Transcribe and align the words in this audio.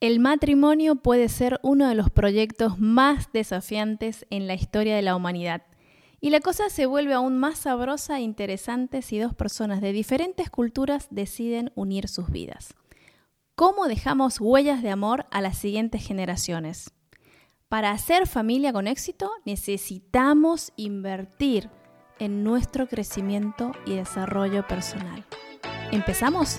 El 0.00 0.18
matrimonio 0.18 0.96
puede 0.96 1.28
ser 1.28 1.60
uno 1.62 1.86
de 1.86 1.94
los 1.94 2.08
proyectos 2.08 2.78
más 2.78 3.30
desafiantes 3.34 4.26
en 4.30 4.46
la 4.46 4.54
historia 4.54 4.96
de 4.96 5.02
la 5.02 5.14
humanidad. 5.14 5.62
Y 6.22 6.30
la 6.30 6.40
cosa 6.40 6.70
se 6.70 6.86
vuelve 6.86 7.12
aún 7.12 7.38
más 7.38 7.58
sabrosa 7.58 8.16
e 8.16 8.22
interesante 8.22 9.02
si 9.02 9.18
dos 9.18 9.34
personas 9.34 9.82
de 9.82 9.92
diferentes 9.92 10.48
culturas 10.48 11.08
deciden 11.10 11.70
unir 11.74 12.08
sus 12.08 12.30
vidas. 12.30 12.74
¿Cómo 13.54 13.88
dejamos 13.88 14.40
huellas 14.40 14.82
de 14.82 14.88
amor 14.88 15.26
a 15.30 15.42
las 15.42 15.58
siguientes 15.58 16.06
generaciones? 16.06 16.94
Para 17.68 17.90
hacer 17.90 18.26
familia 18.26 18.72
con 18.72 18.86
éxito 18.86 19.30
necesitamos 19.44 20.72
invertir 20.76 21.68
en 22.18 22.42
nuestro 22.42 22.88
crecimiento 22.88 23.72
y 23.84 23.96
desarrollo 23.96 24.66
personal. 24.66 25.26
¿Empezamos? 25.92 26.56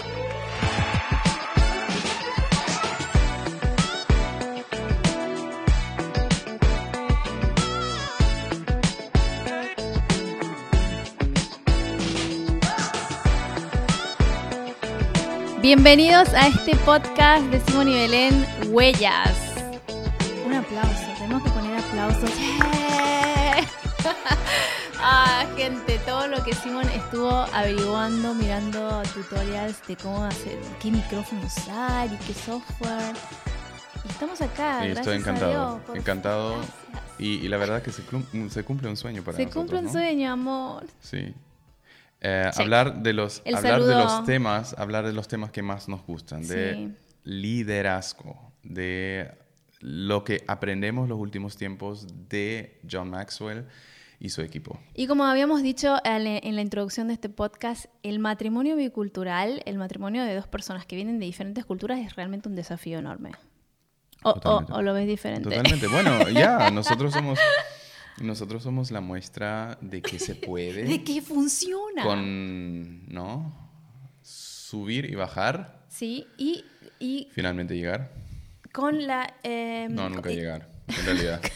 Bienvenidos 15.62 16.34
a 16.34 16.48
este 16.48 16.76
podcast 16.78 17.46
de 17.52 17.60
Simón 17.60 17.88
y 17.88 17.94
Belén, 17.94 18.48
Huellas. 18.70 19.38
Un 20.44 20.54
aplauso, 20.54 21.06
tenemos 21.20 21.44
que 21.44 21.50
poner 21.52 21.78
aplausos. 21.78 22.32
ah, 25.00 25.46
gente, 25.56 26.00
todo 26.00 26.28
lo 26.30 26.44
que 26.44 26.56
Simón 26.56 26.90
estuvo 26.90 27.30
averiguando, 27.30 28.34
mirando 28.34 29.04
tutorials 29.14 29.86
de 29.88 29.96
cómo 29.98 30.24
hacer, 30.24 30.58
qué 30.82 30.90
micrófono 30.90 31.46
usar 31.46 32.12
y 32.12 32.18
qué 32.26 32.34
software. 32.34 33.16
Y 34.04 34.10
estamos 34.10 34.42
acá. 34.42 34.82
Sí, 34.82 34.88
estoy 34.88 35.18
encantado. 35.18 35.80
encantado. 35.94 36.56
Y, 37.20 37.48
la 37.50 37.58
verdad 37.58 37.84
que 37.84 37.92
se, 37.92 38.02
se, 38.02 38.64
cumple 38.64 38.90
un 38.90 38.98
sueño 38.98 39.22
para 39.22 39.38
se 39.38 39.44
nosotros. 39.46 39.70
Se 39.70 39.74
cumple 39.76 39.80
un 39.88 39.92
sueño, 39.92 40.32
amor. 40.32 40.88
Sí. 41.02 41.36
Eh, 42.22 42.52
hablar 42.56 43.02
de 43.02 43.14
los 43.14 43.42
hablar 43.52 43.84
de 43.84 43.96
los 43.96 44.26
temas 44.26 44.76
hablar 44.78 45.08
de 45.08 45.14
los 45.14 45.28
temas 45.28 45.50
que 45.50 45.64
más 45.64 45.90
nos 45.90 46.06
gustan 46.06 46.48
de 46.48 46.92
liderazgo 47.24 48.54
de 48.62 49.32
lo 49.80 50.24
que 50.24 50.44
aprendemos 50.48 51.10
los 51.10 51.20
últimos 51.20 51.58
tiempos 51.58 52.08
de 52.30 52.80
John 52.90 53.10
Maxwell 53.10 53.66
y 54.20 54.30
su 54.30 54.42
equipo. 54.42 54.80
Y 54.94 55.08
como 55.08 55.26
habíamos 55.26 55.64
dicho 55.64 55.98
en 56.04 56.56
la 56.56 56.62
introducción 56.62 57.08
de 57.08 57.16
este 57.16 57.28
podcast, 57.28 57.86
el 58.04 58.20
matrimonio 58.20 58.76
bicultural, 58.76 59.64
el 59.66 59.80
matrimonio 59.80 60.24
de 60.24 60.36
dos 60.36 60.48
personas 60.48 60.86
que 60.86 60.96
vienen 60.96 61.20
de 61.20 61.26
diferentes 61.26 61.66
culturas 61.66 62.00
es 62.00 62.16
realmente 62.16 62.48
un 62.48 62.56
desafío 62.56 63.00
enorme. 63.00 63.32
O, 64.24 64.64
o 64.70 64.82
lo 64.84 64.94
ves 64.94 65.08
diferente. 65.08 65.50
Totalmente. 65.50 65.88
Bueno, 65.88 66.30
ya, 66.30 66.70
nosotros 66.70 67.12
somos 67.12 67.40
nosotros 68.22 68.64
somos 68.64 68.92
la 68.92 69.02
muestra 69.02 69.78
de 69.82 70.02
que 70.02 70.20
se 70.20 70.36
puede. 70.48 70.84
de 70.84 71.04
que 71.04 71.22
funciona. 71.22 72.04
Con, 72.04 73.08
¿no? 73.08 73.70
Subir 74.22 75.06
y 75.06 75.16
bajar. 75.16 75.84
Sí, 75.90 76.26
y... 76.38 76.64
y 77.00 77.28
finalmente 77.32 77.76
llegar. 77.76 78.12
Con 78.72 79.06
la... 79.06 79.34
Em, 79.44 79.94
no, 79.94 80.10
nunca 80.10 80.30
llegar, 80.30 80.70
en 80.88 81.06
realidad. 81.06 81.42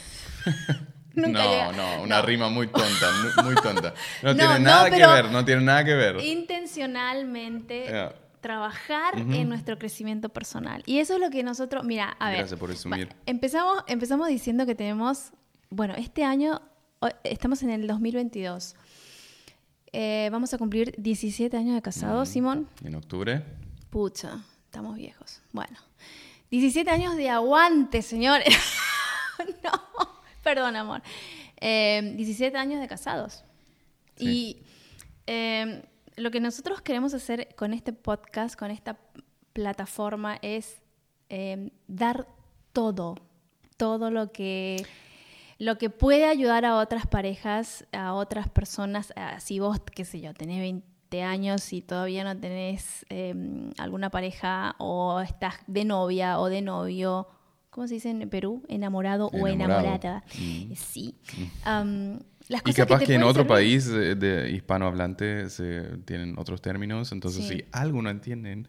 no, 1.16 1.72
no, 1.72 2.03
una 2.03 2.22
rima 2.22 2.49
muy 2.49 2.67
tonta, 2.67 3.11
muy 3.44 3.55
tonta. 3.55 3.94
No, 4.22 4.35
tiene 4.35 4.59
nada 4.59 4.89
que 4.89 5.07
ver, 5.07 5.31
no 5.31 5.45
tiene 5.45 5.61
nada 5.61 5.83
que 5.85 5.94
ver. 5.94 6.22
Intencionalmente 6.22 8.11
trabajar 8.41 9.17
en 9.17 9.50
nuestro 9.50 9.79
crecimiento 9.79 10.29
personal. 10.29 10.83
Y 10.85 11.00
eso 11.00 11.16
es 11.16 11.19
lo 11.19 11.31
que 11.31 11.41
nosotros, 11.41 11.83
mira, 11.83 12.16
a 12.19 12.29
ver. 12.29 12.39
Gracias 12.39 12.59
por 12.59 12.69
resumir. 12.69 13.09
Empezamos, 13.25 13.83
empezamos 13.88 14.27
diciendo 14.27 14.67
que 14.67 14.75
tenemos 14.75 15.31
bueno, 15.69 15.94
este 15.95 16.23
año 16.23 16.61
estamos 17.23 17.63
en 17.63 17.69
el 17.69 17.88
2022. 17.88 18.75
Eh, 19.91 20.29
vamos 20.31 20.53
a 20.53 20.57
cumplir 20.57 20.94
17 20.97 21.56
años 21.56 21.75
de 21.75 21.81
casados, 21.81 22.29
mm, 22.29 22.31
Simón. 22.31 22.69
En 22.84 22.95
octubre. 22.95 23.44
Pucha, 23.89 24.44
estamos 24.66 24.97
viejos. 24.97 25.41
Bueno, 25.53 25.78
17 26.51 26.89
años 26.89 27.16
de 27.16 27.29
aguante, 27.29 28.01
señores. 28.01 28.57
no, 29.63 29.72
perdón, 30.44 30.75
amor. 30.75 31.01
17 31.62 32.56
eh, 32.56 32.59
años 32.59 32.81
de 32.81 32.88
casados. 32.88 33.44
Y 34.18 34.63
em, 35.25 35.81
lo 36.18 36.31
que 36.31 36.39
nosotros 36.39 36.81
queremos 36.81 37.13
hacer 37.13 37.56
con 37.56 37.73
este 37.73 37.94
podcast, 37.94 38.57
con 38.57 38.72
esta 38.72 38.97
plataforma, 39.53 40.38
es 40.41 40.81
em, 41.29 41.69
dar 41.88 42.28
todo, 42.73 43.16
todo 43.78 44.12
lo 44.12 44.31
que 44.31 44.85
lo 45.57 45.77
que 45.77 45.89
puede 45.89 46.25
ayudar 46.25 46.66
a 46.66 46.77
otras 46.77 47.07
parejas, 47.07 47.85
a 47.91 48.13
otras 48.13 48.49
personas, 48.49 49.13
si 49.39 49.59
vos, 49.59 49.79
qué 49.93 50.03
sé 50.05 50.19
yo, 50.19 50.33
tenés 50.33 50.59
20 50.59 51.23
años 51.23 51.71
y 51.71 51.81
todavía 51.81 52.23
no 52.23 52.38
tenés 52.38 53.05
em, 53.09 53.71
alguna 53.77 54.09
pareja 54.09 54.75
o 54.79 55.21
estás 55.21 55.55
de 55.67 55.85
novia 55.85 56.39
o 56.39 56.49
de 56.49 56.61
novio, 56.61 57.27
¿cómo 57.69 57.88
se 57.88 57.95
dice 57.95 58.09
en 58.09 58.29
Perú? 58.29 58.63
Enamorado, 58.67 59.27
o 59.27 59.47
enamorada. 59.47 60.23
Mm. 60.38 60.73
Sí. 60.75 61.15
Mm. 61.65 62.17
y 62.65 62.73
capaz 62.73 63.03
que, 63.03 63.15
en 63.15 63.23
otro 63.23 63.47
país 63.47 63.88
de, 63.88 64.51
hispanohablante 64.51 65.49
se 65.49 65.83
tienen 66.05 66.38
otros 66.38 66.61
términos, 66.61 67.11
entonces 67.11 67.47
si 67.47 67.63
algo 67.71 68.01
no 68.01 68.09
entienden, 68.09 68.67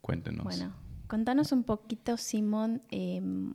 cuéntenos. 0.00 0.44
Bueno, 0.44 0.72
contanos 1.06 1.52
un 1.52 1.62
poquito, 1.62 2.16
Simón, 2.16 2.82
em, 2.90 3.54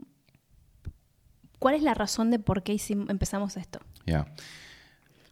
¿Cuál 1.59 1.75
es 1.75 1.83
la 1.83 1.93
razón 1.93 2.31
de 2.31 2.39
por 2.39 2.63
qué 2.63 2.79
empezamos 2.89 3.57
esto? 3.57 3.79
Ya. 4.05 4.27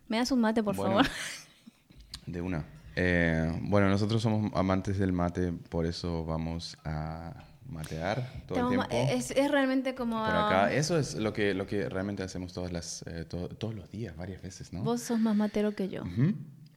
¿Me 0.07 0.17
das 0.17 0.31
un 0.31 0.41
mate, 0.41 0.63
por 0.63 0.75
favor? 0.75 1.05
De 2.25 2.41
una. 2.41 2.65
Eh, 2.95 3.59
bueno, 3.63 3.89
nosotros 3.89 4.21
somos 4.21 4.51
amantes 4.55 4.97
del 4.97 5.11
mate, 5.11 5.51
por 5.51 5.85
eso 5.85 6.25
vamos 6.25 6.77
a 6.85 7.45
matear 7.67 8.43
todo 8.47 8.59
el 8.59 8.67
tiempo. 8.69 8.87
Es, 8.89 9.51
realmente 9.51 9.95
como... 9.95 10.23
Por 10.23 10.35
acá. 10.35 10.73
Eso 10.73 10.97
es 10.97 11.15
lo 11.15 11.33
que, 11.33 11.53
lo 11.53 11.67
que 11.67 11.89
realmente 11.89 12.23
hacemos 12.23 12.53
todas 12.53 12.71
las, 12.71 13.03
eh, 13.07 13.25
todos 13.25 13.75
los 13.75 13.89
días, 13.91 14.15
varias 14.15 14.41
veces, 14.41 14.71
¿no? 14.71 14.81
Vos 14.81 15.01
sos 15.01 15.19
más 15.19 15.35
matero 15.35 15.75
que 15.75 15.89
yo. 15.89 16.03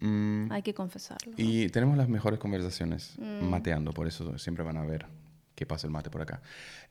Mm. 0.01 0.51
Hay 0.51 0.63
que 0.63 0.75
confesarlo. 0.75 1.33
Y 1.37 1.69
tenemos 1.69 1.97
las 1.97 2.09
mejores 2.09 2.39
conversaciones 2.39 3.15
mm. 3.19 3.45
mateando, 3.45 3.93
por 3.93 4.09
eso 4.09 4.39
siempre 4.39 4.65
van 4.65 4.77
a 4.77 4.85
ver 4.85 5.07
qué 5.59 5.67
pasa 5.67 5.89
el 5.89 5.93
mate 5.93 6.09
por 6.09 6.23
acá. 6.23 6.41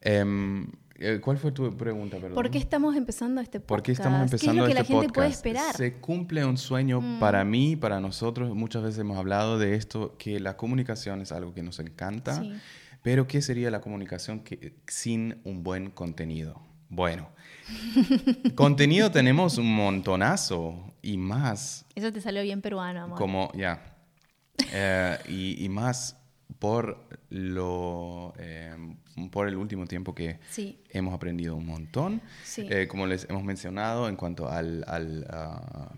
Eh, 0.01 1.21
¿Cuál 1.21 1.37
fue 1.37 1.53
tu 1.53 1.75
pregunta, 1.77 2.17
perdón? 2.17 2.35
¿Por 2.35 2.51
qué 2.51 2.57
estamos 2.57 2.97
empezando 2.97 3.39
este 3.39 3.61
podcast? 3.61 3.69
¿Por 3.69 3.81
qué 3.81 3.91
estamos 3.93 4.21
empezando 4.21 4.51
¿Qué 4.51 4.57
es 4.57 4.57
lo 4.57 4.65
que 4.65 4.81
este 4.81 4.93
la 4.93 4.99
gente 4.99 5.13
puede 5.13 5.29
esperar? 5.29 5.73
Se 5.77 5.93
cumple 5.93 6.43
un 6.43 6.57
sueño 6.57 6.99
mm. 6.99 7.19
para 7.19 7.45
mí, 7.45 7.77
para 7.77 8.01
nosotros. 8.01 8.53
Muchas 8.53 8.83
veces 8.83 8.99
hemos 8.99 9.17
hablado 9.17 9.57
de 9.57 9.75
esto, 9.75 10.17
que 10.17 10.41
la 10.41 10.57
comunicación 10.57 11.21
es 11.21 11.31
algo 11.31 11.53
que 11.53 11.63
nos 11.63 11.79
encanta. 11.79 12.43
Pero 13.03 13.25
¿qué 13.25 13.41
sería 13.41 13.71
la 13.71 13.79
comunicación 13.79 14.41
que, 14.41 14.75
sin 14.87 15.39
un 15.45 15.63
buen 15.63 15.89
contenido? 15.91 16.61
Bueno, 16.89 17.29
contenido 18.55 19.11
tenemos 19.11 19.57
un 19.57 19.73
montonazo 19.73 20.93
y 21.01 21.15
más. 21.15 21.85
Eso 21.95 22.11
te 22.11 22.19
salió 22.19 22.41
bien 22.43 22.61
peruano, 22.61 23.03
amor. 23.03 23.17
Como, 23.17 23.49
ya. 23.55 23.95
Eh, 24.73 25.17
y, 25.29 25.63
y, 25.63 25.69
más 25.69 26.16
por 26.59 27.07
lo 27.29 28.33
eh, 28.37 28.75
por 29.31 29.47
el 29.47 29.55
último 29.55 29.85
tiempo 29.85 30.13
que 30.13 30.39
hemos 30.89 31.13
aprendido 31.13 31.55
un 31.55 31.65
montón. 31.65 32.21
Eh, 32.57 32.87
como 32.87 33.07
les 33.07 33.27
hemos 33.29 33.43
mencionado 33.43 34.09
en 34.09 34.15
cuanto 34.15 34.49
al, 34.49 34.85
ah, 34.87 35.91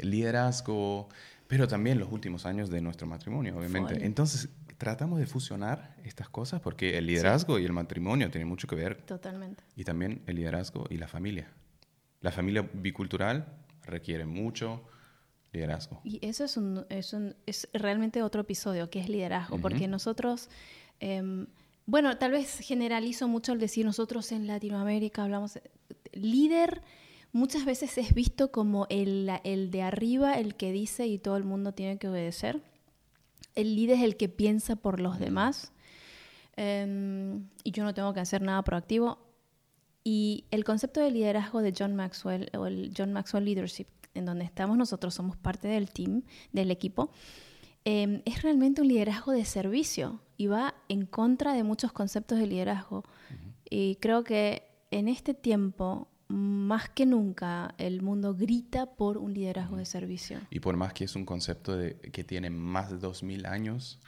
liderazgo, 0.00 1.08
pero 1.46 1.68
también 1.68 1.98
los 1.98 2.10
últimos 2.10 2.46
años 2.46 2.70
de 2.70 2.80
nuestro 2.80 3.06
matrimonio, 3.06 3.58
obviamente. 3.58 4.04
Entonces, 4.04 4.48
tratamos 4.78 5.18
de 5.18 5.26
fusionar 5.26 5.94
estas 6.02 6.28
cosas 6.28 6.60
porque 6.60 6.98
el 6.98 7.06
liderazgo 7.06 7.58
y 7.58 7.64
el 7.64 7.72
matrimonio 7.72 8.30
tienen 8.30 8.48
mucho 8.48 8.66
que 8.66 8.74
ver. 8.74 9.02
Totalmente. 9.02 9.62
Y 9.76 9.84
también 9.84 10.22
el 10.26 10.36
liderazgo 10.36 10.86
y 10.90 10.96
la 10.96 11.08
familia. 11.08 11.48
La 12.20 12.32
familia 12.32 12.68
bicultural 12.72 13.46
requiere 13.84 14.26
mucho 14.26 14.82
liderazgo. 15.52 16.00
Y 16.04 16.18
eso 16.26 16.44
es, 16.44 16.56
un, 16.56 16.86
es, 16.88 17.68
realmente 17.72 18.22
otro 18.22 18.40
episodio, 18.42 18.90
que 18.90 19.00
es 19.00 19.08
liderazgo, 19.08 19.58
porque 19.58 19.88
nosotros... 19.88 20.48
Em, 21.00 21.46
bueno, 21.84 22.16
tal 22.16 22.30
vez 22.30 22.60
generalizo 22.60 23.26
mucho 23.26 23.52
al 23.52 23.58
decir 23.58 23.84
nosotros 23.84 24.30
en 24.30 24.46
Latinoamérica 24.46 25.24
hablamos, 25.24 25.58
líder 26.12 26.80
muchas 27.32 27.64
veces 27.64 27.98
es 27.98 28.14
visto 28.14 28.52
como 28.52 28.86
el, 28.88 29.26
de 29.70 29.82
arriba, 29.82 30.34
el 30.34 30.54
que 30.54 30.70
dice 30.70 31.06
y 31.06 31.18
todo 31.18 31.36
el 31.36 31.44
mundo 31.44 31.72
tiene 31.72 31.98
que 31.98 32.08
obedecer. 32.08 32.62
El 33.54 33.74
líder 33.74 33.98
es 33.98 34.04
el 34.04 34.16
que 34.16 34.28
piensa 34.28 34.76
por 34.76 35.00
los 35.00 35.18
demás 35.18 35.72
em, 36.56 37.48
y 37.64 37.72
yo 37.72 37.84
no 37.84 37.92
tengo 37.94 38.14
que 38.14 38.20
hacer 38.20 38.42
nada 38.42 38.62
proactivo. 38.62 39.18
Y 40.04 40.44
el 40.50 40.64
concepto 40.64 41.00
de 41.00 41.10
liderazgo 41.10 41.62
de 41.62 41.74
John 41.76 41.94
Maxwell 41.94 42.50
o 42.56 42.66
el 42.66 42.92
John 42.96 43.12
Maxwell 43.12 43.44
Leadership, 43.44 43.86
en 44.14 44.24
donde 44.24 44.44
estamos 44.44 44.76
nosotros, 44.76 45.14
somos 45.14 45.36
parte 45.36 45.68
del 45.68 45.90
team, 45.90 46.22
del 46.52 46.70
equipo, 46.70 47.10
em, 47.84 48.22
es 48.24 48.42
realmente 48.42 48.80
un 48.82 48.88
liderazgo 48.88 49.32
de 49.32 49.44
servicio 49.44 50.20
y 50.36 50.46
va 50.46 50.74
en 50.88 51.06
contra 51.06 51.52
de 51.54 51.62
muchos 51.62 51.92
conceptos 51.92 52.38
de 52.38 52.46
liderazgo. 52.46 53.04
Y 53.68 53.96
creo 53.96 54.22
que 54.22 54.68
en 54.90 55.08
este 55.08 55.34
tiempo, 55.34 56.08
más 56.28 56.90
que 56.90 57.06
nunca, 57.06 57.74
el 57.78 58.02
mundo 58.02 58.34
grita 58.34 58.86
por 58.86 59.18
un 59.18 59.32
liderazgo 59.32 59.76
de 59.76 59.84
servicio. 59.86 60.38
Y 60.50 60.60
por 60.60 60.76
más 60.76 60.92
que 60.92 61.04
es 61.04 61.16
un 61.16 61.24
concepto 61.24 61.76
de, 61.76 61.98
que 61.98 62.24
tiene 62.24 62.50
más 62.50 62.90
de 62.90 62.98
2000 62.98 63.46
años, 63.46 64.00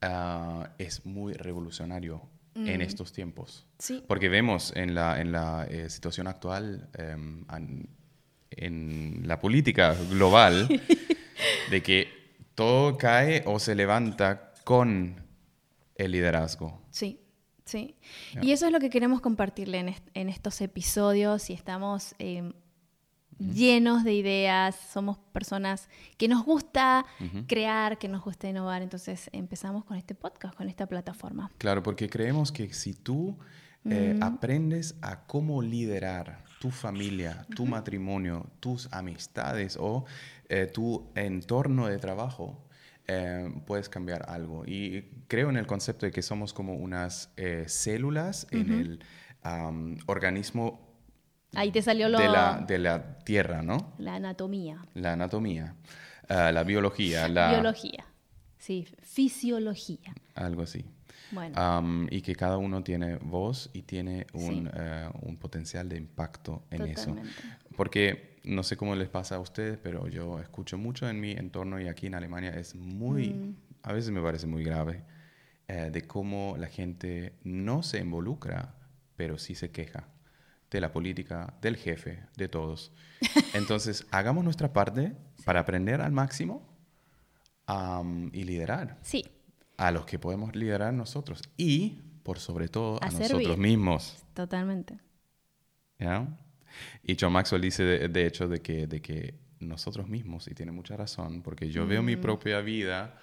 ah, 0.00 0.70
es 0.78 1.06
muy 1.06 1.32
revolucionario 1.34 2.22
en 2.66 2.80
estos 2.80 3.12
tiempos. 3.12 3.66
Sí. 3.78 4.02
Porque 4.06 4.28
vemos 4.28 4.74
en 4.74 4.94
la, 4.94 5.20
en 5.20 5.32
la 5.32 5.64
eh, 5.66 5.88
situación 5.90 6.26
actual, 6.26 6.88
em, 6.94 7.44
en 8.58 9.22
la 9.26 9.38
política 9.40 9.94
global, 10.10 10.68
de 11.70 11.82
que 11.82 12.08
todo 12.54 12.96
cae 12.98 13.42
o 13.46 13.58
se 13.58 13.74
levanta 13.74 14.52
con 14.64 15.16
el 15.94 16.12
liderazgo. 16.12 16.82
Sí. 16.90 17.20
Sí. 17.64 17.96
Y 18.40 18.52
eso 18.52 18.64
es 18.64 18.72
lo 18.72 18.80
que 18.80 18.88
queremos 18.88 19.20
compartirle 19.20 19.94
en, 20.14 20.28
estos 20.30 20.62
episodios 20.62 21.50
y 21.50 21.52
estamos 21.52 22.14
em, 22.18 22.54
llenos 23.38 24.04
de 24.04 24.14
ideas, 24.14 24.74
somos 24.90 25.18
personas 25.18 25.88
que 26.16 26.28
nos 26.28 26.44
gusta 26.44 27.04
crear, 27.46 27.98
que 27.98 28.08
nos 28.08 28.24
gusta 28.24 28.48
innovar, 28.48 28.82
entonces 28.82 29.28
empezamos 29.32 29.84
con 29.84 29.96
este 29.96 30.14
podcast, 30.14 30.54
con 30.54 30.68
esta 30.68 30.86
plataforma. 30.86 31.50
Claro, 31.58 31.82
porque 31.82 32.08
creemos 32.08 32.52
que 32.52 32.72
si 32.72 32.94
tú 32.94 33.36
eh, 33.84 34.18
aprendes 34.20 34.96
a 35.02 35.26
cómo 35.26 35.62
liderar 35.62 36.47
tu 36.58 36.70
familia, 36.70 37.46
tu 37.54 37.66
matrimonio, 37.66 38.46
tus 38.60 38.88
amistades 38.92 39.76
o 39.80 40.04
eh, 40.48 40.66
tu 40.66 41.10
entorno 41.14 41.86
de 41.86 41.98
trabajo, 41.98 42.64
eh, 43.06 43.50
puedes 43.66 43.88
cambiar 43.88 44.28
algo. 44.28 44.64
Y 44.66 45.24
creo 45.28 45.50
en 45.50 45.56
el 45.56 45.66
concepto 45.66 46.06
de 46.06 46.12
que 46.12 46.22
somos 46.22 46.52
como 46.52 46.74
unas 46.74 47.32
eh, 47.36 47.64
células 47.66 48.46
en 48.50 48.72
el 48.72 49.04
organismo 50.06 50.84
Ahí 51.54 51.70
te 51.70 51.80
salió 51.80 52.10
lo... 52.10 52.18
de, 52.18 52.28
la, 52.28 52.62
de 52.66 52.78
la 52.78 53.18
Tierra, 53.20 53.62
¿no? 53.62 53.94
La 53.96 54.16
anatomía. 54.16 54.84
La 54.92 55.14
anatomía. 55.14 55.74
La 56.28 56.62
biología. 56.62 57.26
La... 57.28 57.52
Biología. 57.52 58.04
Sí, 58.58 58.86
fisiología. 59.00 60.12
Algo 60.34 60.62
así. 60.62 60.84
Bueno. 61.30 62.06
y 62.10 62.22
que 62.22 62.34
cada 62.34 62.58
uno 62.58 62.82
tiene 62.82 63.16
voz 63.16 63.70
y 63.72 63.82
tiene 63.82 64.26
un, 64.32 64.70
eh, 64.72 65.08
un 65.22 65.36
potencial 65.36 65.88
de 65.88 65.96
impacto 65.96 66.62
en 66.70 66.82
eso. 66.82 67.14
Porque 67.76 68.38
no 68.44 68.62
sé 68.62 68.76
cómo 68.76 68.94
les 68.94 69.08
pasa 69.08 69.36
a 69.36 69.40
ustedes, 69.40 69.78
pero 69.78 70.08
yo 70.08 70.40
escucho 70.40 70.78
mucho 70.78 71.08
en 71.08 71.20
mi 71.20 71.32
entorno 71.32 71.80
y 71.80 71.88
aquí 71.88 72.06
en 72.06 72.14
Alemania 72.14 72.50
es 72.50 72.74
muy, 72.74 73.30
mm. 73.30 73.56
a 73.82 73.92
veces 73.92 74.10
me 74.10 74.22
parece 74.22 74.46
muy 74.46 74.64
grave, 74.64 75.04
eh, 75.68 75.90
de 75.92 76.02
cómo 76.02 76.56
la 76.58 76.68
gente 76.68 77.34
no 77.44 77.82
se 77.82 77.98
involucra, 77.98 78.74
pero 79.16 79.38
sí 79.38 79.54
se 79.54 79.70
queja 79.70 80.08
de 80.70 80.80
la 80.80 80.92
política, 80.92 81.54
del 81.60 81.76
jefe, 81.76 82.24
de 82.36 82.48
todos. 82.48 82.92
Entonces, 83.54 84.06
hagamos 84.10 84.44
nuestra 84.44 84.72
parte 84.72 85.14
para 85.44 85.60
aprender 85.60 86.00
al 86.00 86.12
máximo 86.12 86.66
y 88.32 88.44
liderar. 88.44 88.98
Sí. 89.02 89.24
A 89.78 89.90
los 89.90 90.04
que 90.04 90.18
podemos 90.18 90.54
liderar 90.54 90.92
nosotros. 90.92 91.40
Y, 91.56 92.02
por 92.22 92.38
sobre 92.38 92.68
todo, 92.68 93.02
a, 93.02 93.08
nosotros 93.10 93.56
mismos. 93.56 94.22
Totalmente. 94.34 94.98
¿Ya? 95.98 96.28
Y 97.02 97.16
John 97.18 97.32
Maxwell 97.32 97.62
dice, 97.62 97.82
de, 97.82 98.26
hecho, 98.26 98.46
de 98.46 98.60
que, 98.60 98.86
de 98.86 99.00
que 99.00 99.34
nosotros 99.60 100.08
mismos, 100.08 100.46
y 100.48 100.54
tiene 100.54 100.72
mucha 100.72 100.96
razón, 100.96 101.42
porque 101.42 101.70
yo 101.70 101.86
veo 101.86 102.02
mi 102.02 102.16
mm. 102.16 102.20
propia 102.20 102.60
vida, 102.60 103.18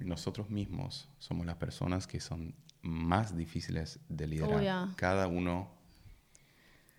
nosotros 0.00 0.48
mismos 0.48 1.08
somos 1.18 1.46
las 1.46 1.56
personas 1.56 2.06
que 2.06 2.20
son 2.20 2.54
más 2.82 3.36
difíciles 3.36 3.98
de 4.08 4.26
liderar. 4.26 4.88
Cada 4.96 5.26
uno 5.26 5.70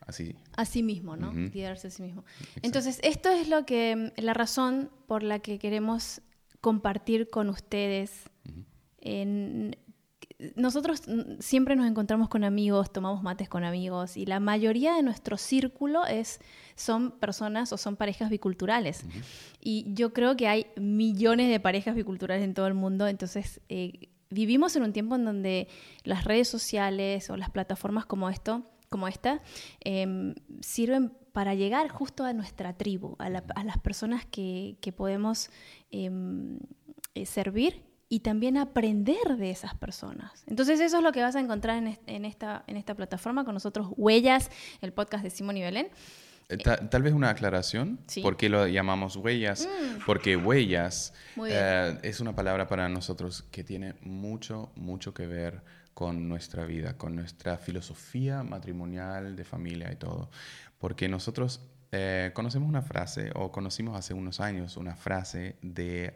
así. 0.06 0.36
A 0.56 0.66
sí 0.66 0.84
mismo, 0.84 1.16
¿no? 1.16 1.34
Liderarse 1.34 1.88
a 1.88 1.92
sí 1.92 2.04
mismo. 2.04 2.24
Entonces, 2.62 3.00
esto 3.04 3.30
es 3.30 3.48
lo 3.50 3.66
que, 3.66 4.14
la 4.18 4.34
razón 4.34 4.92
por 5.08 5.24
la 5.24 5.40
que 5.40 5.58
queremos 5.58 6.22
compartir 6.62 7.30
con 7.30 7.50
ustedes. 7.50 8.30
En 9.00 9.76
nosotros 10.56 11.02
siempre 11.40 11.76
nos 11.76 11.86
encontramos 11.86 12.30
con 12.30 12.46
amigos, 12.46 12.94
tomamos 12.94 13.22
mates 13.22 13.50
con 13.50 13.66
amigos 13.66 14.16
y 14.16 14.26
la 14.26 14.40
mayoría 14.40 14.96
de 14.96 15.04
nuestro 15.04 15.38
círculo 15.38 16.06
es, 16.06 16.40
son 16.76 17.12
personas 17.12 17.74
o 17.74 17.78
son 17.78 17.98
parejas 17.98 18.30
biculturales. 18.30 19.04
Y 19.60 19.94
yo 19.94 20.14
creo 20.14 20.38
que 20.38 20.48
hay 20.48 20.68
millones 20.78 21.50
de 21.50 21.60
parejas 21.60 21.94
biculturales 21.94 22.44
en 22.44 22.54
todo 22.54 22.68
el 22.68 22.74
mundo, 22.74 23.08
entonces 23.08 23.60
eh, 23.68 24.10
vivimos 24.30 24.76
en 24.78 24.84
un 24.84 24.94
tiempo 24.94 25.16
en 25.16 25.26
donde 25.26 25.68
las 26.04 26.24
redes 26.24 26.48
sociales 26.48 27.30
o 27.30 27.36
las 27.36 27.50
plataformas 27.50 28.06
como 28.06 28.30
esto, 28.30 28.64
como 28.88 29.10
esta, 29.10 29.42
em, 29.82 30.36
sirven 30.62 31.12
para 31.32 31.56
llegar 31.56 31.90
justo 31.90 32.24
a 32.24 32.34
nuestra 32.34 32.74
tribu, 32.74 33.16
a, 33.20 33.30
las 33.30 33.78
personas 33.82 34.26
que, 34.26 34.78
podemos 34.96 35.50
em, 35.92 36.60
eh, 37.16 37.26
servir 37.26 37.84
y 38.10 38.22
también 38.22 38.58
aprender 38.58 39.38
de 39.38 39.52
esas 39.52 39.76
personas. 39.76 40.44
Entonces 40.48 40.80
eso 40.80 40.98
es 40.98 41.04
lo 41.04 41.12
que 41.12 41.22
vas 41.22 41.36
a 41.36 41.40
encontrar 41.40 41.78
en, 41.78 42.26
esta, 42.26 42.64
en 42.66 42.76
esta 42.76 42.96
plataforma 42.96 43.46
con 43.46 43.54
nosotros, 43.54 43.90
Huellas, 43.96 44.50
el 44.82 44.92
podcast 44.92 45.24
de 45.24 45.30
Simón 45.30 45.58
y 45.58 45.62
Belén. 45.62 45.90
Eh, 46.52 46.58
tal, 46.58 47.04
vez 47.04 47.14
una 47.14 47.30
aclaración, 47.30 48.00
¿por 48.24 48.36
qué 48.36 48.50
lo 48.50 48.68
llamamos 48.68 49.16
huellas? 49.16 49.68
Mm. 49.68 50.06
Porque 50.08 50.36
huellas 50.36 51.14
eh, 51.46 52.00
es 52.02 52.20
una 52.22 52.36
palabra 52.36 52.68
para 52.68 52.90
nosotros 52.90 53.44
que 53.52 53.64
tiene 53.64 53.94
mucho, 54.02 54.72
mucho 54.76 55.14
que 55.14 55.28
ver 55.28 55.62
con 55.94 56.28
nuestra 56.28 56.66
vida, 56.66 56.98
con 56.98 57.16
nuestra 57.16 57.58
filosofía 57.58 58.42
matrimonial, 58.42 59.36
de 59.36 59.44
familia 59.44 59.92
y 59.92 59.98
todo. 59.98 60.32
Porque 60.80 61.08
nosotros 61.08 61.62
eh, 61.92 62.32
conocemos 62.34 62.68
una 62.68 62.82
frase, 62.82 63.32
o 63.36 63.52
conocimos 63.52 63.96
hace 63.98 64.14
unos 64.14 64.40
años 64.40 64.78
una 64.78 64.96
frase 64.96 65.58
de 65.62 66.14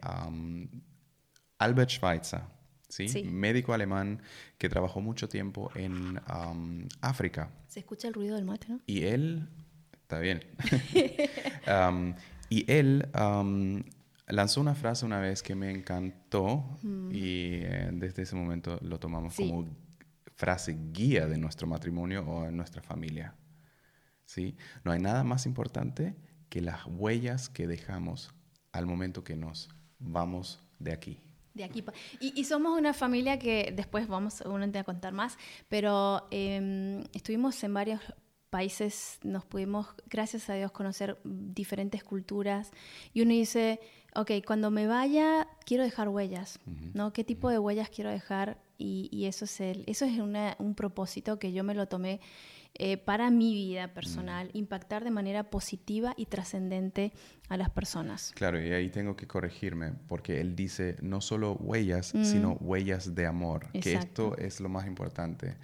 Albert 1.58 1.90
Schweitzer, 1.90 2.42
¿sí? 2.88 3.24
médico 3.24 3.72
alemán 3.72 4.20
que 4.58 4.68
trabajó 4.68 5.00
mucho 5.00 5.28
tiempo 5.28 5.70
en 5.74 6.20
um, 6.32 6.86
África. 7.00 7.50
Se 7.68 7.80
escucha 7.80 8.08
el 8.08 8.14
ruido 8.14 8.36
del 8.36 8.44
mate, 8.44 8.68
¿no? 8.68 8.80
Y 8.86 9.04
él, 9.04 9.48
está 9.92 10.18
bien, 10.18 10.42
um, 11.88 12.14
y 12.48 12.70
él 12.70 13.08
um, 13.18 13.82
lanzó 14.28 14.60
una 14.60 14.74
frase 14.74 15.04
una 15.04 15.20
vez 15.20 15.42
que 15.42 15.54
me 15.54 15.70
encantó 15.70 16.78
mm. 16.82 17.10
y 17.10 17.60
eh, 17.62 17.90
desde 17.92 18.22
ese 18.22 18.36
momento 18.36 18.78
lo 18.82 18.98
tomamos 18.98 19.34
como 19.34 19.68
frase 20.36 20.76
guía 20.92 21.26
de 21.26 21.38
nuestro 21.38 21.66
matrimonio 21.66 22.24
o 22.28 22.44
de 22.44 22.52
nuestra 22.52 22.82
familia. 22.82 23.34
¿Sí? 24.26 24.56
No 24.84 24.92
hay 24.92 25.00
nada 25.00 25.24
más 25.24 25.46
importante 25.46 26.14
que 26.48 26.60
las 26.60 26.86
huellas 26.86 27.48
que 27.48 27.66
dejamos 27.66 28.34
al 28.72 28.86
momento 28.86 29.24
que 29.24 29.36
nos 29.36 29.68
vamos 29.98 30.60
de 30.78 30.92
aquí. 30.92 31.20
De 31.54 31.62
aquí. 31.62 31.84
Y, 32.20 32.44
somos 32.44 32.76
una 32.76 32.92
familia 32.92 33.38
que 33.38 33.72
después 33.76 34.08
vamos 34.08 34.34
seguramente 34.34 34.78
a 34.80 34.84
contar 34.84 35.12
más, 35.12 35.38
pero 35.68 36.26
em, 36.32 37.04
estuvimos 37.12 37.62
en 37.62 37.72
varios 37.72 38.00
países, 38.50 39.18
nos 39.22 39.44
pudimos, 39.44 39.86
gracias 40.08 40.50
a 40.50 40.54
Dios, 40.54 40.72
conocer 40.72 41.18
diferentes 41.24 42.02
culturas. 42.02 42.72
Y 43.12 43.22
uno 43.22 43.30
dice, 43.30 43.80
ok, 44.14 44.30
cuando 44.44 44.70
me 44.70 44.86
vaya, 44.86 45.46
quiero 45.64 45.84
dejar 45.84 46.08
huellas, 46.08 46.58
¿no? 46.92 47.12
¿Qué 47.12 47.24
tipo 47.24 47.50
de 47.50 47.58
huellas 47.58 47.88
quiero 47.88 48.10
dejar? 48.10 48.58
Y, 48.78 49.24
eso 49.26 49.44
es, 49.44 49.60
el, 49.60 49.84
eso 49.86 50.04
es 50.04 50.18
un 50.18 50.74
propósito 50.74 51.38
que 51.38 51.52
yo 51.52 51.62
me 51.64 51.74
lo 51.74 51.86
tomé 51.86 52.20
eh, 52.76 52.96
para 52.96 53.30
mi 53.30 53.54
vida 53.54 53.94
personal, 53.94 54.48
mm. 54.48 54.56
impactar 54.56 55.04
de 55.04 55.12
manera 55.12 55.44
positiva 55.44 56.12
y 56.16 56.26
trascendente 56.26 57.12
a 57.48 57.56
las 57.56 57.70
personas. 57.70 58.32
Claro, 58.34 58.60
y 58.60 58.72
ahí 58.72 58.90
tengo 58.90 59.14
que 59.14 59.28
corregirme, 59.28 59.92
porque 60.08 60.40
él 60.40 60.56
dice 60.56 60.96
no 61.00 61.20
solo 61.20 61.54
huellas, 61.54 62.12
mm. 62.12 62.24
sino 62.24 62.52
huellas 62.54 63.14
de 63.14 63.26
amor, 63.26 63.70
que 63.80 63.94
esto 63.94 64.36
es 64.38 64.60
lo 64.60 64.68
más 64.68 64.88
importante, 64.88 65.56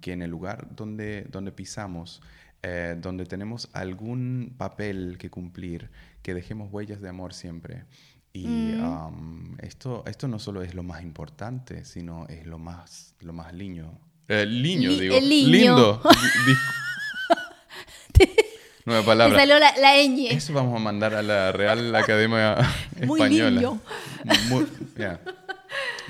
que 0.00 0.12
en 0.12 0.22
el 0.22 0.30
lugar 0.30 0.68
donde, 0.76 1.24
donde 1.24 1.50
pisamos, 1.50 2.22
eh, 2.62 2.94
donde 3.00 3.24
tenemos 3.24 3.68
algún 3.72 4.54
papel 4.56 5.16
que 5.18 5.28
cumplir, 5.28 5.90
que 6.22 6.34
dejemos 6.34 6.72
huellas 6.72 7.00
de 7.00 7.08
amor 7.08 7.34
siempre. 7.34 7.84
Y 8.32 8.46
mm. 8.46 9.56
esto, 9.58 10.04
esto 10.06 10.28
no 10.28 10.38
solo 10.38 10.62
es 10.62 10.74
lo 10.74 10.84
más 10.84 11.02
importante, 11.02 11.84
sino 11.84 12.28
es 12.28 12.46
lo 12.46 12.58
más, 12.58 13.16
lo 13.20 13.32
más 13.32 13.52
lindo, 13.52 13.98
eh, 14.30 14.46
liño, 14.46 14.90
digo. 14.92 15.16
El 15.16 15.28
Lindo. 15.28 16.00
Nueva 18.84 19.04
palabra. 19.04 19.38
salió 19.38 19.58
la, 19.58 19.74
la 19.76 19.96
ñ. 19.96 20.28
Eso 20.30 20.52
vamos 20.52 20.74
a 20.76 20.78
mandar 20.82 21.14
a 21.14 21.22
la 21.22 21.52
Real 21.52 21.94
Academia 21.94 22.56
Muy 23.06 23.20
Española. 23.20 23.78
Muy, 24.48 24.66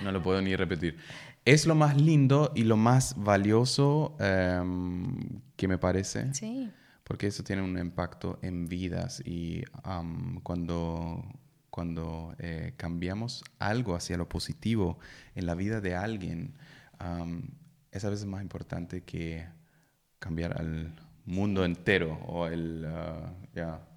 No 0.05 0.13
lo 0.13 0.23
puedo 0.23 0.41
ni 0.41 0.55
repetir. 0.55 0.99
Es 1.45 1.67
lo 1.67 1.75
más 1.75 1.97
lindo 1.97 2.53
y 2.55 2.65
lo 2.65 2.77
más 2.77 3.15
valioso 3.17 4.17
em, 4.21 5.41
que 5.57 5.67
me 5.67 5.79
parece. 5.79 6.33
Sí. 6.35 6.71
Porque 7.05 7.27
eso 7.27 7.43
tiene 7.43 7.63
un 7.63 7.79
impacto 7.79 8.39
en 8.43 8.69
vidas 8.69 9.23
y 9.25 9.65
cuando 10.43 11.25
cuando 11.71 12.35
eh, 12.39 12.75
cambiamos 12.77 13.45
algo 13.59 13.95
hacia 13.95 14.17
lo 14.17 14.29
positivo 14.29 14.99
en 15.35 15.47
la 15.47 15.55
vida 15.55 15.81
de 15.81 15.95
alguien, 15.95 16.55
es 17.91 18.05
a 18.05 18.11
veces 18.11 18.27
más 18.27 18.43
importante 18.43 19.03
que 19.03 19.47
cambiar 20.19 20.59
al 20.59 20.95
mundo 21.25 21.65
entero 21.65 22.19
o 22.27 22.47
el... 22.47 22.87
Uh, 22.87 23.91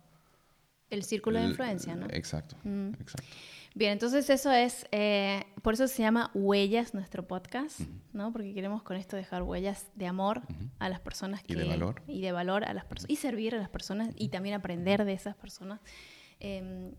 el 0.90 1.04
círculo 1.04 1.40
de 1.40 1.46
influencia, 1.46 1.96
¿no? 1.96 2.06
Exacto, 2.12 2.56
mm. 2.64 2.90
exacto. 3.00 3.28
Bien, 3.76 3.94
entonces 3.94 4.30
eso 4.30 4.52
es, 4.52 4.86
eh, 4.92 5.44
por 5.64 5.74
eso 5.74 5.88
se 5.88 6.04
llama 6.04 6.30
Huellas 6.36 6.94
nuestro 6.94 7.28
podcast, 7.28 7.80
¿no? 8.14 8.32
Porque 8.32 8.54
queremos 8.54 8.84
con 8.84 8.98
esto 8.98 9.16
dejar 9.16 9.42
huellas 9.42 9.88
de 9.96 10.06
amor 10.06 10.44
a 10.78 10.90
las 10.90 11.00
personas 11.00 11.42
que... 11.42 11.54
Y 11.54 11.56
de 11.56 11.64
valor. 11.66 12.04
Y 12.06 12.22
de 12.22 12.32
valor 12.32 12.66
a 12.66 12.74
las 12.76 12.86
personas. 12.86 13.10
Y 13.10 13.16
servir 13.16 13.56
a 13.56 13.58
las 13.58 13.70
personas 13.70 14.14
y 14.16 14.30
también 14.30 14.54
aprender 14.54 15.06
de 15.06 15.14
esas 15.14 15.36
personas. 15.36 15.82
Em, 16.40 16.92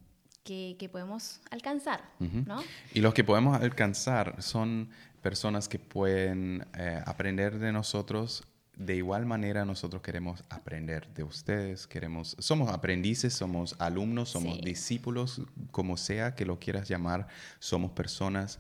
que, 0.44 0.76
que, 0.78 0.88
podemos 0.88 1.40
alcanzar, 1.50 2.04
¿no? 2.20 2.62
Y 2.92 3.00
los 3.00 3.14
que 3.14 3.24
podemos 3.24 3.60
alcanzar 3.60 4.42
son 4.42 4.90
personas 5.22 5.68
que 5.68 5.78
pueden 5.78 6.66
eh, 6.78 7.02
aprender 7.04 7.58
de 7.58 7.72
nosotros 7.72 8.44
de 8.76 8.96
igual 8.96 9.24
manera 9.26 9.64
nosotros 9.64 10.02
queremos 10.02 10.42
aprender 10.48 11.08
de 11.14 11.22
ustedes, 11.22 11.86
queremos, 11.86 12.36
somos 12.38 12.70
aprendices, 12.70 13.32
somos 13.32 13.76
alumnos, 13.78 14.30
somos 14.30 14.60
discípulos, 14.60 15.42
como 15.70 15.96
sea 15.96 16.34
que 16.34 16.44
lo 16.44 16.58
quieras 16.58 16.88
llamar, 16.88 17.28
somos 17.58 17.92
personas 17.92 18.58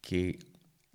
que 0.00 0.38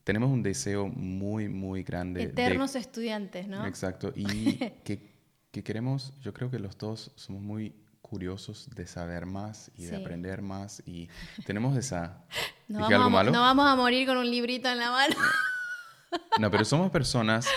tenemos 0.03 0.29
un 0.31 0.43
deseo 0.43 0.87
muy, 0.87 1.49
muy 1.49 1.83
grande. 1.83 2.23
Eternos 2.23 2.75
estudiantes, 2.75 3.47
¿no? 3.47 3.65
Exacto, 3.65 4.11
y 4.15 4.55
que, 4.83 5.13
que, 5.51 5.63
queremos, 5.63 6.13
yo 6.21 6.33
creo 6.33 6.51
que 6.51 6.59
los 6.59 6.77
dos 6.77 7.11
somos 7.15 7.41
muy 7.41 7.73
curiosos 8.07 8.69
de 8.75 8.87
saber 8.87 9.25
más 9.25 9.71
y 9.75 9.85
de 9.85 9.97
aprender 9.97 10.41
más 10.41 10.81
y 10.85 11.09
tenemos 11.45 11.77
esa... 11.77 12.23
No 12.69 12.81
vamos, 12.81 12.93
algo 12.95 13.09
malo? 13.09 13.31
no 13.31 13.39
vamos 13.39 13.65
a 13.65 13.75
morir 13.77 14.05
con 14.05 14.17
un 14.17 14.29
librito 14.29 14.67
en 14.67 14.79
la 14.79 14.91
mano. 14.91 15.15
No, 16.39 16.51
pero 16.51 16.65
somos 16.65 16.91
personas 16.91 17.47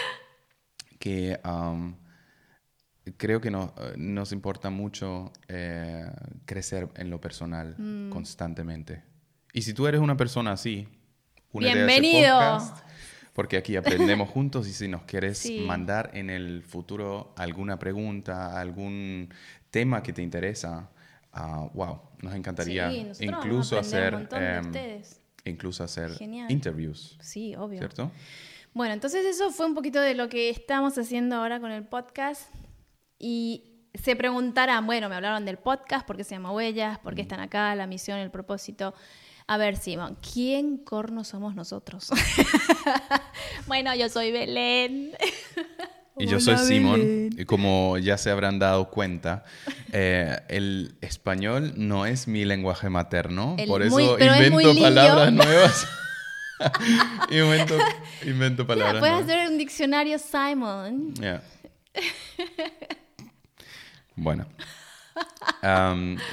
que 0.99 1.40
creo 3.16 3.40
que 3.40 3.50
nos 3.50 4.33
importa 4.33 4.71
mucho 4.71 5.33
eh, 5.49 6.09
crecer 6.45 6.88
en 6.97 7.11
lo 7.11 7.21
personal 7.21 7.75
mm. 7.78 8.11
constantemente. 8.11 9.02
Y 9.52 9.62
si 9.62 9.75
tú 9.75 9.87
eres 9.87 10.00
una 10.00 10.16
persona 10.16 10.52
así, 10.52 10.87
Bienvenido. 11.52 12.61
porque 13.33 13.57
aquí 13.57 13.76
aprendemos 13.76 14.28
juntos 14.30 14.69
y 14.69 14.73
si 14.73 14.88
nos 14.88 15.02
quieres 15.02 15.50
mandar 15.66 16.11
en 16.14 16.30
el 16.30 16.62
futuro 16.62 17.35
alguna 17.37 17.78
pregunta, 17.78 18.61
algún 18.61 19.33
tema 19.71 20.03
que 20.03 20.12
te 20.12 20.23
interesa, 20.23 20.91
uh, 21.35 21.69
wow, 21.75 22.00
nos 22.23 22.35
encantaría 22.35 22.93
incluso 23.21 23.79
hacer, 23.79 24.29
em, 24.33 24.73
incluso 25.45 25.85
hacer 25.85 26.11
interviews. 26.49 27.17
Sí, 27.21 27.55
obvio. 27.55 27.79
¿Cierto? 27.79 28.11
Bueno, 28.73 28.95
entonces 28.95 29.25
eso 29.27 29.50
fue 29.50 29.67
un 29.67 29.75
poquito 29.75 30.00
de 30.00 30.15
lo 30.15 30.29
que 30.29 30.49
estamos 30.49 30.97
haciendo 30.97 31.37
ahora 31.37 31.61
con 31.61 31.73
el 31.73 31.85
podcast. 31.85 32.53
Y 33.19 33.65
se 33.95 34.17
preguntarán, 34.17 34.87
bueno, 34.87 35.09
me 35.09 35.17
hablaron 35.17 35.45
del 35.45 35.59
podcast, 35.59 36.07
¿por 36.07 36.17
qué 36.17 36.25
se 36.25 36.35
llama 36.35 36.53
Huellas? 36.53 36.99
¿Por 37.00 37.15
qué 37.15 37.23
están 37.23 37.41
acá? 37.41 37.75
La 37.75 37.87
misión, 37.87 38.19
el 38.19 38.31
propósito. 38.31 38.95
A 39.47 39.57
ver, 39.57 39.77
Simón, 39.77 40.17
¿quién 40.33 40.79
corno 40.79 41.25
somos 41.25 41.57
nosotros? 41.57 42.11
bueno, 43.67 43.95
yo 43.97 44.09
soy 44.09 44.31
Belén. 44.31 45.12
Y 46.21 46.27
yo 46.27 46.41
soy 46.41 46.59
Simón, 46.59 47.31
y 47.37 47.45
como 47.45 47.99
ya 47.99 48.19
se 48.19 48.31
habrán 48.31 48.59
dado 48.59 48.91
cuenta, 48.91 49.45
eh, 49.93 50.39
el 50.49 50.97
español 51.00 51.73
no 51.77 52.07
es 52.07 52.29
mi 52.29 52.45
lenguaje 52.45 52.91
materno, 52.91 53.57
por 53.67 53.83
eso 53.83 54.19
invento 54.19 54.75
palabras 54.81 55.33
nuevas. 55.33 55.89
invento, 57.31 57.79
invento 58.27 58.67
palabras. 58.67 59.00
puedes 59.00 59.23
hacer 59.23 59.49
un 59.49 59.57
diccionario 59.57 60.19
Simon. 60.19 61.15
bueno. 64.17 64.47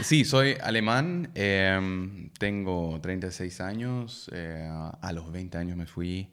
sí, 0.02 0.26
soy 0.26 0.58
alemán. 0.62 1.32
Em, 1.34 2.30
tengo 2.38 3.00
36 3.02 3.62
años. 3.62 4.30
Eh, 4.34 4.70
a 5.02 5.14
los 5.14 5.32
20 5.32 5.58
años 5.58 5.78
me 5.78 5.86
fui 5.86 6.30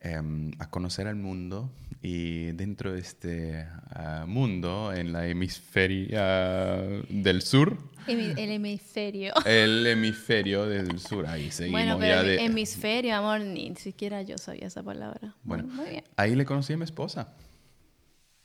em, 0.00 0.52
a 0.58 0.70
conocer 0.70 1.06
al 1.06 1.16
mundo. 1.16 1.70
Y 2.02 2.52
dentro 2.52 2.92
de 2.92 3.00
este 3.00 3.66
ah, 3.90 4.24
mundo, 4.26 4.92
en 4.94 5.12
la 5.12 5.26
hemisferia 5.26 6.78
del 7.08 7.42
sur, 7.42 7.76
el 8.06 8.50
hemisferio. 8.50 9.34
El 9.46 9.86
hemisferio 9.86 10.66
del 10.66 10.98
sur, 10.98 11.26
ahí 11.26 11.50
seguimos 11.50 11.80
bueno, 11.80 11.98
pero 11.98 12.22
ya 12.24 12.42
hemisferio, 12.42 13.14
amor, 13.14 13.40
ni 13.40 13.74
siquiera 13.76 14.22
yo 14.22 14.38
sabía 14.38 14.66
esa 14.66 14.82
palabra. 14.82 15.34
Bueno, 15.42 15.64
muy 15.64 15.90
bien. 15.90 16.04
ahí 16.16 16.34
le 16.34 16.44
conocí 16.44 16.72
a 16.72 16.76
mi 16.76 16.84
esposa. 16.84 17.28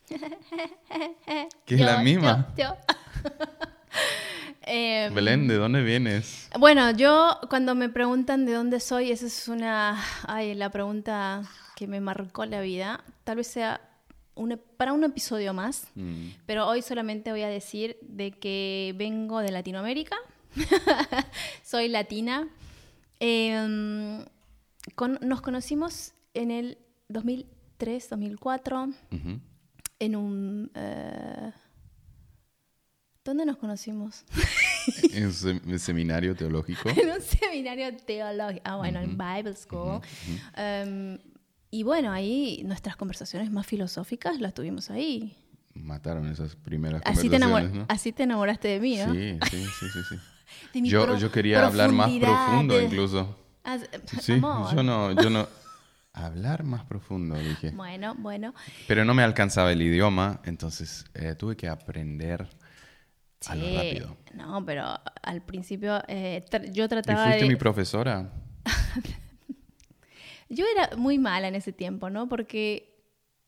que 1.65 1.75
es 1.75 1.81
la 1.81 1.99
misma. 1.99 2.53
Em, 4.67 5.13
Belén, 5.13 5.47
¿de 5.47 5.55
dónde 5.57 5.83
vienes? 5.83 6.49
Bueno, 6.59 6.89
yo 6.91 7.39
cuando 7.49 7.75
me 7.75 7.87
preguntan 7.87 8.45
de 8.45 8.53
dónde 8.53 8.79
soy, 8.79 9.11
esa 9.11 9.27
es 9.27 9.47
una, 9.47 10.03
ay, 10.27 10.55
la 10.55 10.71
pregunta 10.71 11.43
que 11.75 11.85
me 11.85 12.01
marcó 12.01 12.45
la 12.45 12.61
vida. 12.61 13.03
Tal 13.23 13.37
vez 13.37 13.47
sea 13.47 13.79
para 14.77 14.91
un 14.91 15.03
episodio 15.03 15.53
más, 15.53 15.87
mm. 15.93 16.29
pero 16.47 16.67
hoy 16.67 16.81
solamente 16.81 17.31
voy 17.31 17.43
a 17.43 17.47
decir 17.47 17.97
de 18.01 18.31
que 18.31 18.93
vengo 18.97 19.39
de 19.39 19.51
Latinoamérica, 19.51 20.17
soy 21.63 21.87
latina. 21.87 22.47
Em, 23.19 24.25
nos 25.21 25.41
conocimos 25.41 26.13
en 26.33 26.49
el 26.49 26.77
2003, 27.09 28.09
2004, 28.09 28.89
en 29.99 30.15
un... 30.15 30.71
Eh, 30.73 31.51
¿Dónde 33.25 33.43
nos 33.43 33.57
conocimos? 33.57 34.23
en 35.13 35.25
un 35.25 35.79
seminario 35.79 36.35
teológico. 36.35 36.89
en 36.95 37.09
un 37.09 37.21
seminario 37.21 37.97
teológico. 37.97 38.61
Ah, 38.63 38.75
bueno, 38.75 38.99
en 38.99 39.17
Bible 39.17 39.55
School. 39.55 39.99
Y 41.71 41.83
bueno, 41.83 42.11
ahí 42.11 42.61
nuestras 42.65 42.95
conversaciones 42.95 43.51
más 43.51 43.65
filosóficas 43.65 44.39
las 44.39 44.53
tuvimos 44.53 44.91
ahí. 44.91 45.35
Mataron 45.73 46.29
esas 46.29 46.55
primeras 46.55 47.01
así 47.03 47.27
conversaciones, 47.27 47.87
te 47.87 47.93
Así 47.93 48.11
te 48.13 48.23
enamoraste 48.23 48.67
de 48.67 48.79
mí, 48.79 48.95
¿no? 48.95 49.11
Sí, 49.11 49.39
sí, 49.49 49.65
sí, 49.79 49.85
sí. 49.89 50.15
sí. 50.71 50.81
yo, 50.87 51.17
yo 51.17 51.31
quería 51.31 51.65
hablar 51.65 51.91
más 51.91 52.11
profundo 52.11 52.79
incluso. 52.79 53.35
Ah, 53.63 53.79
sí, 54.21 54.39
yo 54.39 54.83
no, 54.83 55.11
yo 55.19 55.31
no... 55.31 55.47
Hablar 56.13 56.63
más 56.63 56.85
profundo, 56.85 57.35
dije. 57.35 57.71
Bueno, 57.71 58.15
bueno. 58.17 58.53
Pero 58.87 59.03
no 59.03 59.13
me 59.13 59.23
alcanzaba 59.23 59.73
el 59.73 59.81
idioma, 59.81 60.39
entonces 60.45 61.03
eh, 61.13 61.35
tuve 61.35 61.57
que 61.57 61.67
aprender 61.67 62.47
sí, 63.45 63.51
a 63.51 63.55
lo 63.55 63.75
rápido. 63.75 64.17
No, 64.33 64.65
pero 64.65 64.85
al 65.23 65.41
principio 65.41 66.01
eh, 66.07 66.43
yo 66.71 66.87
trataba 66.89 67.21
¿Y 67.21 67.25
fuiste 67.25 67.43
de... 67.45 67.49
mi 67.49 67.55
profesora? 67.55 68.31
Yo 70.49 70.65
era 70.73 70.95
muy 70.95 71.17
mala 71.17 71.47
en 71.47 71.55
ese 71.55 71.73
tiempo, 71.73 72.11
¿no? 72.11 72.29
Porque, 72.29 73.03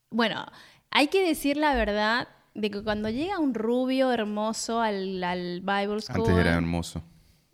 bueno, 0.10 0.46
hay 0.90 1.08
que 1.08 1.26
decir 1.26 1.56
la 1.58 1.76
verdad 1.76 2.28
de 2.56 2.72
que 2.72 2.82
cuando 2.84 3.10
llega 3.10 3.38
un 3.38 3.54
rubio 3.54 4.12
hermoso 4.12 4.82
al, 4.82 5.24
al 5.24 5.62
Bible 5.62 6.02
School... 6.02 6.22
Antes 6.22 6.38
era 6.38 6.56
hermoso. 6.56 7.04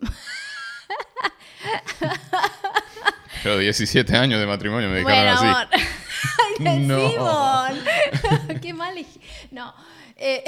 Pero 3.42 3.58
17 3.58 4.16
años 4.16 4.40
de 4.40 4.46
matrimonio 4.46 4.88
me 4.88 4.96
dejaron 4.96 5.36
bueno, 5.36 5.58
así. 5.58 5.68
Ay, 6.66 6.78
no. 6.86 6.96
Qué 8.62 8.72
mal. 8.72 8.94
No. 9.50 9.74
Eh... 10.16 10.42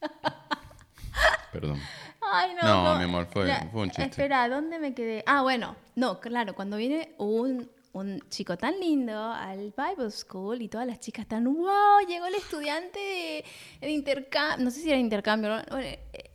Perdón. 1.52 1.80
Ay, 2.20 2.52
no. 2.62 2.84
No, 2.84 2.98
mi 2.98 3.04
amor, 3.04 3.26
fue, 3.26 3.52
fue, 3.72 3.82
un 3.82 3.90
chiste. 3.90 4.04
Espera, 4.04 4.48
¿dónde 4.48 4.78
me 4.78 4.94
quedé? 4.94 5.24
Ah, 5.26 5.42
bueno. 5.42 5.76
No, 5.96 6.20
claro, 6.20 6.54
cuando 6.54 6.76
viene 6.76 7.14
un, 7.18 7.68
un 7.92 8.20
chico 8.28 8.56
tan 8.56 8.78
lindo 8.78 9.18
al 9.18 9.74
Bible 9.76 10.10
School 10.10 10.62
y 10.62 10.68
todas 10.68 10.86
las 10.86 11.00
chicas 11.00 11.22
están, 11.22 11.44
wow, 11.44 12.06
llegó 12.06 12.26
el 12.26 12.34
estudiante 12.34 13.44
de, 13.80 13.90
intercambio, 13.90 14.64
no 14.64 14.70
sé 14.70 14.80
si 14.80 14.90
era 14.90 14.98
intercambio, 14.98 15.56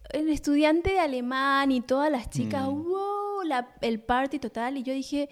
el 0.10 0.30
estudiante 0.30 0.92
de 0.92 1.00
alemán 1.00 1.72
y 1.72 1.82
todas 1.82 2.12
las 2.12 2.30
chicas, 2.30 2.64
mm. 2.64 2.84
wow, 2.84 3.44
la, 3.44 3.70
el 3.82 4.00
party 4.02 4.40
total. 4.40 4.78
Y 4.78 4.84
yo 4.84 4.94
dije, 4.94 5.30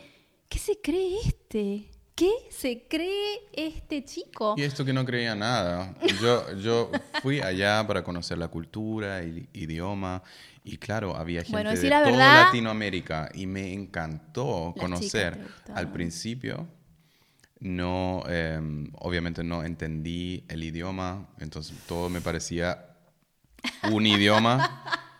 ¿qué 0.47 0.59
se 0.59 0.79
cree 0.79 1.19
este? 1.25 1.92
¿Qué 2.15 2.31
se 2.51 2.85
cree 2.87 3.41
este 3.53 4.03
chico? 4.03 4.53
Y 4.55 4.61
esto 4.61 4.85
que 4.85 4.93
no 4.93 5.03
creía 5.03 5.33
nada. 5.33 5.95
Yo, 6.21 6.55
yo 6.57 6.91
fui 7.23 7.39
allá 7.41 7.85
para 7.87 8.03
conocer 8.03 8.37
la 8.37 8.49
cultura, 8.49 9.19
el 9.19 9.49
idioma, 9.53 10.21
y 10.63 10.77
claro, 10.77 11.15
había 11.15 11.43
gente 11.43 11.75
de 11.75 11.89
toda 11.89 12.43
Latinoamérica 12.43 13.29
y 13.33 13.47
me 13.47 13.73
encantó 13.73 14.73
conocer. 14.77 15.39
Al 15.73 15.91
principio, 15.91 16.67
no, 17.59 18.23
em, 18.27 18.91
obviamente 18.99 19.43
no 19.43 19.63
entendí 19.63 20.43
el 20.49 20.63
idioma, 20.63 21.27
entonces 21.39 21.75
todo 21.87 22.09
me 22.09 22.21
parecía 22.21 22.95
un 23.91 24.05
idioma. 24.05 24.83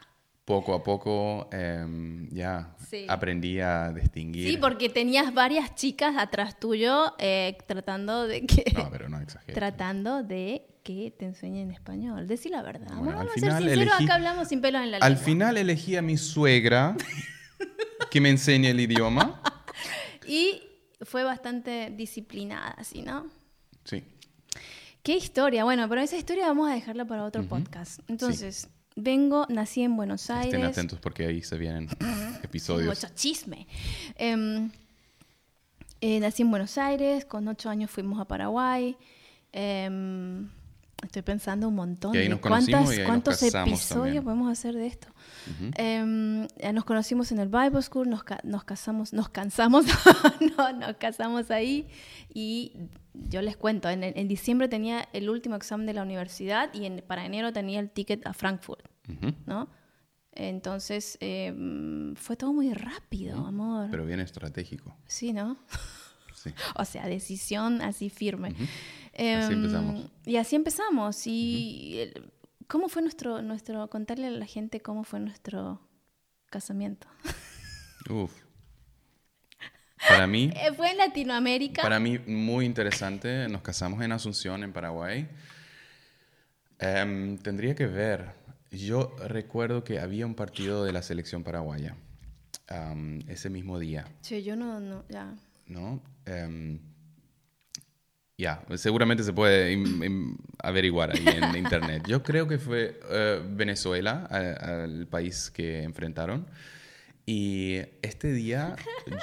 poco 0.46 0.74
a 0.74 0.84
poco 0.84 1.50
em, 1.52 2.30
ya 2.30 2.76
aprendí 3.08 3.60
a 3.60 3.92
distinguir. 3.92 4.50
Sí, 4.50 4.58
porque 4.58 4.90
tenías 4.90 5.34
varias 5.34 5.74
chicas 5.76 6.16
atrás 6.18 6.60
tuyo 6.60 7.16
eh, 7.18 7.58
tratando 7.66 8.28
de 8.28 8.46
que... 8.46 8.66
No, 8.76 8.90
pero 8.92 9.10
no 9.10 9.20
exageres. 9.20 9.56
Tratando 9.56 10.24
de 10.24 10.68
que 10.84 11.14
te 11.18 11.26
enseñen 11.26 11.72
español. 11.72 12.28
Decí 12.28 12.50
la 12.50 12.62
verdad. 12.62 12.96
Bueno, 12.98 13.22
al 13.22 13.30
final 13.30 13.64
ser 13.64 13.90
acá 13.90 14.16
hablamos 14.16 14.50
sin 14.50 14.62
pelos 14.62 14.82
en 14.82 14.92
la 14.92 14.98
lengua. 14.98 15.08
Al 15.08 15.18
final 15.18 15.58
elegí 15.58 15.96
a 15.96 16.02
mi 16.02 16.18
suegra 16.18 16.96
que 18.12 18.20
me 18.20 18.30
enseñe 18.30 18.68
el 18.70 18.80
idioma. 18.80 19.42
y 20.28 20.62
fue 21.02 21.24
bastante 21.24 21.92
disciplinada, 21.96 22.84
¿sí, 22.84 23.02
no? 23.02 23.28
Sí. 23.86 24.04
Qué 25.02 25.16
historia. 25.16 25.64
Bueno, 25.64 25.88
pero 25.90 26.02
esa 26.02 26.18
historia 26.18 26.48
vamos 26.48 26.70
a 26.70 26.74
dejarla 26.74 27.06
para 27.06 27.24
otro 27.24 27.44
podcast. 27.44 28.00
Entonces, 28.08 28.70
vengo, 28.96 29.46
nací 29.50 29.84
en 29.84 29.96
Buenos 29.96 30.30
Aires. 30.30 30.54
Estén 30.54 30.66
atentos 30.66 31.00
porque 31.00 31.26
ahí 31.26 31.42
se 31.42 31.58
vienen 31.58 31.90
episodios. 32.44 32.88
Mucho 32.88 33.14
chisme. 33.16 33.68
Em, 34.16 34.70
eh, 36.02 36.20
nací 36.20 36.42
en 36.42 36.52
Buenos 36.52 36.78
Aires, 36.78 37.26
con 37.26 37.48
ocho 37.48 37.70
años 37.70 37.90
fuimos 37.90 38.20
a 38.20 38.26
Paraguay. 38.26 38.98
Em, 39.52 40.50
estoy 41.04 41.22
pensando 41.22 41.68
un 41.68 41.76
montón. 41.76 42.14
¿Cuántos 42.42 43.44
episodios 43.44 44.24
podemos 44.24 44.52
hacer 44.52 44.76
de 44.76 44.88
esto? 44.88 45.08
Em, 45.76 46.48
nos 46.74 46.86
conocimos 46.86 47.32
en 47.32 47.40
el 47.40 47.50
Bible 47.50 47.82
School, 47.82 48.10
nos, 48.10 48.24
nos 48.44 48.64
casamos, 48.64 49.14
nos 49.14 49.30
cansamos, 49.30 49.86
no, 50.58 50.74
nos 50.74 50.96
casamos 50.98 51.52
ahí 51.52 51.88
y 52.34 52.74
yo 53.14 53.42
les 53.42 53.58
cuento, 53.58 53.90
en, 53.90 54.28
diciembre 54.28 54.68
tenía 54.68 55.08
el 55.14 55.30
último 55.30 55.56
examen 55.56 55.86
de 55.86 55.94
la 55.94 56.02
universidad 56.02 56.74
y 56.74 56.90
para 57.02 57.26
enero 57.26 57.54
tenía 57.54 57.80
el 57.80 57.90
ticket 57.90 58.26
a 58.26 58.34
Frankfurt, 58.34 58.88
¿no? 59.46 59.70
Entonces 60.36 61.18
em, 61.20 62.16
fue 62.16 62.36
todo 62.36 62.54
muy 62.54 62.74
rápido, 62.74 63.46
amor. 63.46 63.90
Pero 63.92 64.06
bien 64.06 64.20
estratégico. 64.20 64.96
Sí, 65.06 65.32
¿no? 65.32 65.60
Sí. 66.34 66.52
o 66.76 66.86
sea, 66.86 67.08
decisión 67.08 67.82
así 67.82 68.10
firme. 68.10 68.50
así 68.50 68.64
em, 69.14 69.52
empezamos. 69.52 70.12
Y 70.26 70.38
así 70.38 70.56
empezamos. 70.56 71.22
Y 71.28 72.12
¿cómo 72.68 72.90
fue 72.90 73.04
nuestro, 73.04 73.44
nuestro, 73.44 73.88
contarle 73.90 74.28
a 74.28 74.32
la 74.32 74.48
gente 74.48 74.82
cómo 74.82 75.04
fue 75.04 75.20
nuestro 75.20 75.82
casamiento? 76.50 77.08
Uf. 78.10 78.43
Para 80.08 80.28
mí... 80.28 80.52
Eh, 80.56 80.74
fue 80.76 80.92
en 80.92 80.98
Latinoamérica. 80.98 81.82
Para 81.82 82.00
mí 82.00 82.20
muy 82.20 82.66
interesante. 82.66 83.48
Nos 83.48 83.62
casamos 83.62 84.02
en 84.02 84.12
Asunción, 84.12 84.64
en 84.64 84.74
Paraguay. 84.74 85.28
Em, 86.80 87.38
tendría 87.38 87.76
que 87.76 87.88
ver. 87.88 88.32
Yo 88.72 89.16
recuerdo 89.28 89.84
que 89.84 90.00
había 90.00 90.26
un 90.26 90.36
partido 90.36 90.84
de 90.84 90.92
la 90.92 91.02
selección 91.02 91.44
paraguaya 91.44 91.96
ese 93.28 93.52
mismo 93.52 93.78
día. 93.78 94.06
Sí, 94.22 94.42
yo 94.42 94.56
no, 94.56 94.80
no, 94.80 95.04
ya. 95.08 95.36
¿No? 95.68 96.02
Em, 96.26 96.80
ya, 98.36 98.64
seguramente 98.76 99.24
se 99.24 99.32
puede 99.32 99.78
averiguar 100.58 101.12
ahí 101.12 101.24
en 101.28 101.56
internet. 101.56 102.04
Yo 102.08 102.24
creo 102.24 102.48
que 102.48 102.58
fue 102.58 103.00
eh, 103.12 103.42
Venezuela, 103.48 104.28
el 104.86 105.08
país 105.08 105.52
que 105.52 105.84
enfrentaron. 105.84 106.48
Y 107.26 107.78
este 108.02 108.34
día 108.34 108.76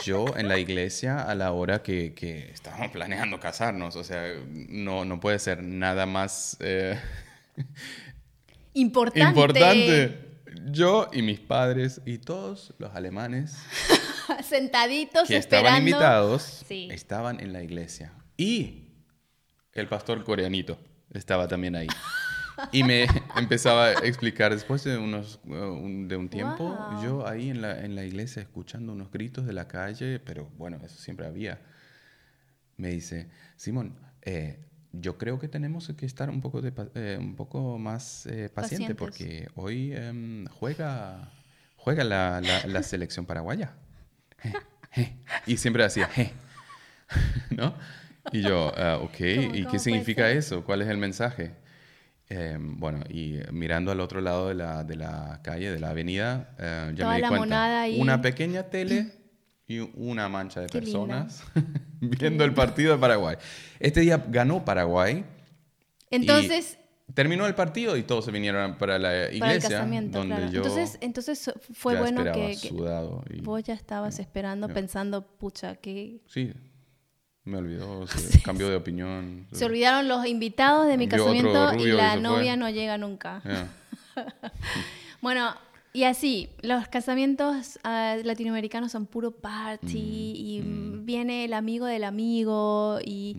yo 0.05 0.25
en 0.37 0.49
la 0.49 0.59
iglesia 0.59 1.23
a 1.23 1.35
la 1.35 1.53
hora 1.53 1.83
que, 1.83 2.15
que 2.15 2.51
estábamos 2.51 2.91
planeando 2.93 3.39
casarnos, 3.39 3.95
o 3.97 4.05
sea, 4.05 4.33
no, 4.49 5.05
no 5.05 5.21
puede 5.21 5.39
ser 5.39 5.63
nada 5.63 6.07
más 6.07 6.57
eh, 6.61 6.99
importante. 8.73 9.29
importante. 9.29 10.31
Yo 10.73 11.11
y 11.13 11.23
mis 11.23 11.41
padres 11.41 12.01
y 12.07 12.19
todos 12.19 12.75
los 12.79 12.95
alemanes 12.95 13.59
sentaditos 14.45 15.29
que 15.29 15.37
estaban 15.37 15.79
invitados 15.79 16.65
estaban 16.71 17.39
en 17.41 17.53
la 17.53 17.63
iglesia. 17.63 18.13
Y 18.37 18.89
el 19.73 19.89
pastor 19.89 20.25
coreanito 20.25 20.79
estaba 21.13 21.47
también 21.49 21.77
ahí. 21.77 21.89
Y 22.73 22.83
me 22.85 23.07
empezaba 23.37 23.87
a 23.87 23.93
explicar, 23.93 24.53
después 24.53 24.85
de, 24.85 24.99
unos, 24.99 25.41
uh, 25.45 26.07
de 26.07 26.17
un 26.17 26.29
tiempo, 26.29 26.77
yo 27.03 27.27
ahí 27.27 27.51
en 27.51 27.63
la, 27.63 27.85
en 27.85 27.95
la 27.95 28.05
iglesia 28.05 28.43
escuchando 28.43 28.93
unos 28.93 29.11
gritos 29.11 29.47
de 29.47 29.53
la 29.53 29.69
calle, 29.69 30.19
pero 30.21 30.51
bueno, 30.57 30.79
eso 30.85 30.99
siempre 30.99 31.27
había, 31.27 31.61
me 32.77 32.89
dice, 32.89 33.29
Simón, 33.57 33.97
eh, 34.23 34.65
yo 34.93 35.19
creo 35.19 35.39
que 35.39 35.49
tenemos 35.49 35.93
que 35.97 36.07
estar 36.07 36.31
un 36.31 36.41
poco, 36.41 36.61
de, 36.61 36.73
eh, 36.95 37.17
un 37.21 37.37
poco 37.37 37.79
más 37.79 38.27
eh, 38.27 38.51
paciente 38.53 38.95
porque 38.95 39.49
hoy 39.55 39.93
em, 39.95 40.47
juega, 40.47 41.33
juega 41.77 42.03
la, 42.05 42.41
la, 42.41 42.83
selección 42.83 43.25
paraguaya. 43.25 43.75
y 45.47 45.57
siempre 45.59 45.85
hacía, 45.85 46.09
¿no? 47.51 47.75
Y 48.33 48.43
yo, 48.43 48.73
ah, 48.77 48.99
ok, 48.99 49.21
¿y 49.55 49.65
qué 49.67 49.79
significa 49.79 50.31
eso? 50.31 50.65
¿Cuál 50.65 50.83
es 50.83 50.89
el 50.89 50.99
mensaje? 50.99 51.53
Em, 52.33 52.79
bueno, 52.79 53.01
y 53.09 53.41
mirando 53.51 53.91
al 53.91 53.99
otro 53.99 54.21
lado 54.21 54.49
de 54.49 54.55
la, 54.55 54.85
de 54.85 54.95
la 54.95 55.41
calle, 55.43 55.73
de 55.73 55.81
la 55.81 55.91
avenida, 55.91 56.55
eh, 56.61 56.93
ya 56.95 57.09
me 57.09 57.17
di 57.17 57.23
cuenta. 57.23 57.87
Una 57.99 58.23
pequeña 58.23 58.63
tele 58.63 59.11
y 59.67 59.81
una 59.97 60.29
mancha 60.29 60.61
de 60.61 60.69
personas 60.69 61.43
viendo 62.01 62.45
el 62.45 62.55
partido 62.55 62.93
de 62.93 63.01
Paraguay. 63.01 63.37
Este 63.81 64.03
día 64.03 64.25
ganó 64.29 64.65
Paraguay. 64.65 65.25
Entonces... 66.09 66.79
Terminó 67.15 67.45
el 67.49 67.57
partido 67.57 67.97
y 67.97 68.05
todos 68.05 68.25
se 68.27 68.31
vinieron 68.31 68.79
para 68.79 68.97
la 68.97 69.33
iglesia. 69.33 69.85
donde 69.85 70.51
yo 70.53 70.63
entonces, 70.63 70.99
entonces 71.01 71.53
fue 71.73 71.99
bueno 71.99 72.23
que, 72.33 72.55
sudado 72.55 73.25
vos 73.43 73.65
ya 73.65 73.75
estabas 73.75 74.21
esperando, 74.21 74.69
pensando, 74.69 75.27
pucha, 75.27 75.75
que... 75.75 76.21
Sí, 76.29 76.53
me 77.51 77.59
olvidó, 77.59 78.07
se 78.07 78.41
cambió 78.43 78.69
de 78.69 78.77
opinión. 78.77 79.47
Se 79.53 79.65
olvidaron 79.65 80.09
los 80.09 80.27
invitados 80.27 80.87
de 80.87 80.97
mi 80.97 81.09
casamiento 81.09 81.75
y 81.75 81.87
la 81.87 82.17
novia 82.17 82.57
no 82.57 82.71
llega 82.71 82.97
nunca. 82.97 83.43
bueno, 85.21 85.55
y 85.93 86.05
así, 86.05 86.49
los 86.63 86.87
casamientos 86.89 87.81
ah, 87.83 88.17
latinoamericanos 88.23 88.93
son 88.93 89.07
puro 89.07 89.33
party 89.33 89.87
mm, 89.87 90.37
y 90.37 90.63
mm. 90.63 91.05
viene 91.05 91.45
el 91.45 91.53
amigo 91.53 91.87
del 91.87 92.05
amigo 92.05 92.99
y 93.05 93.37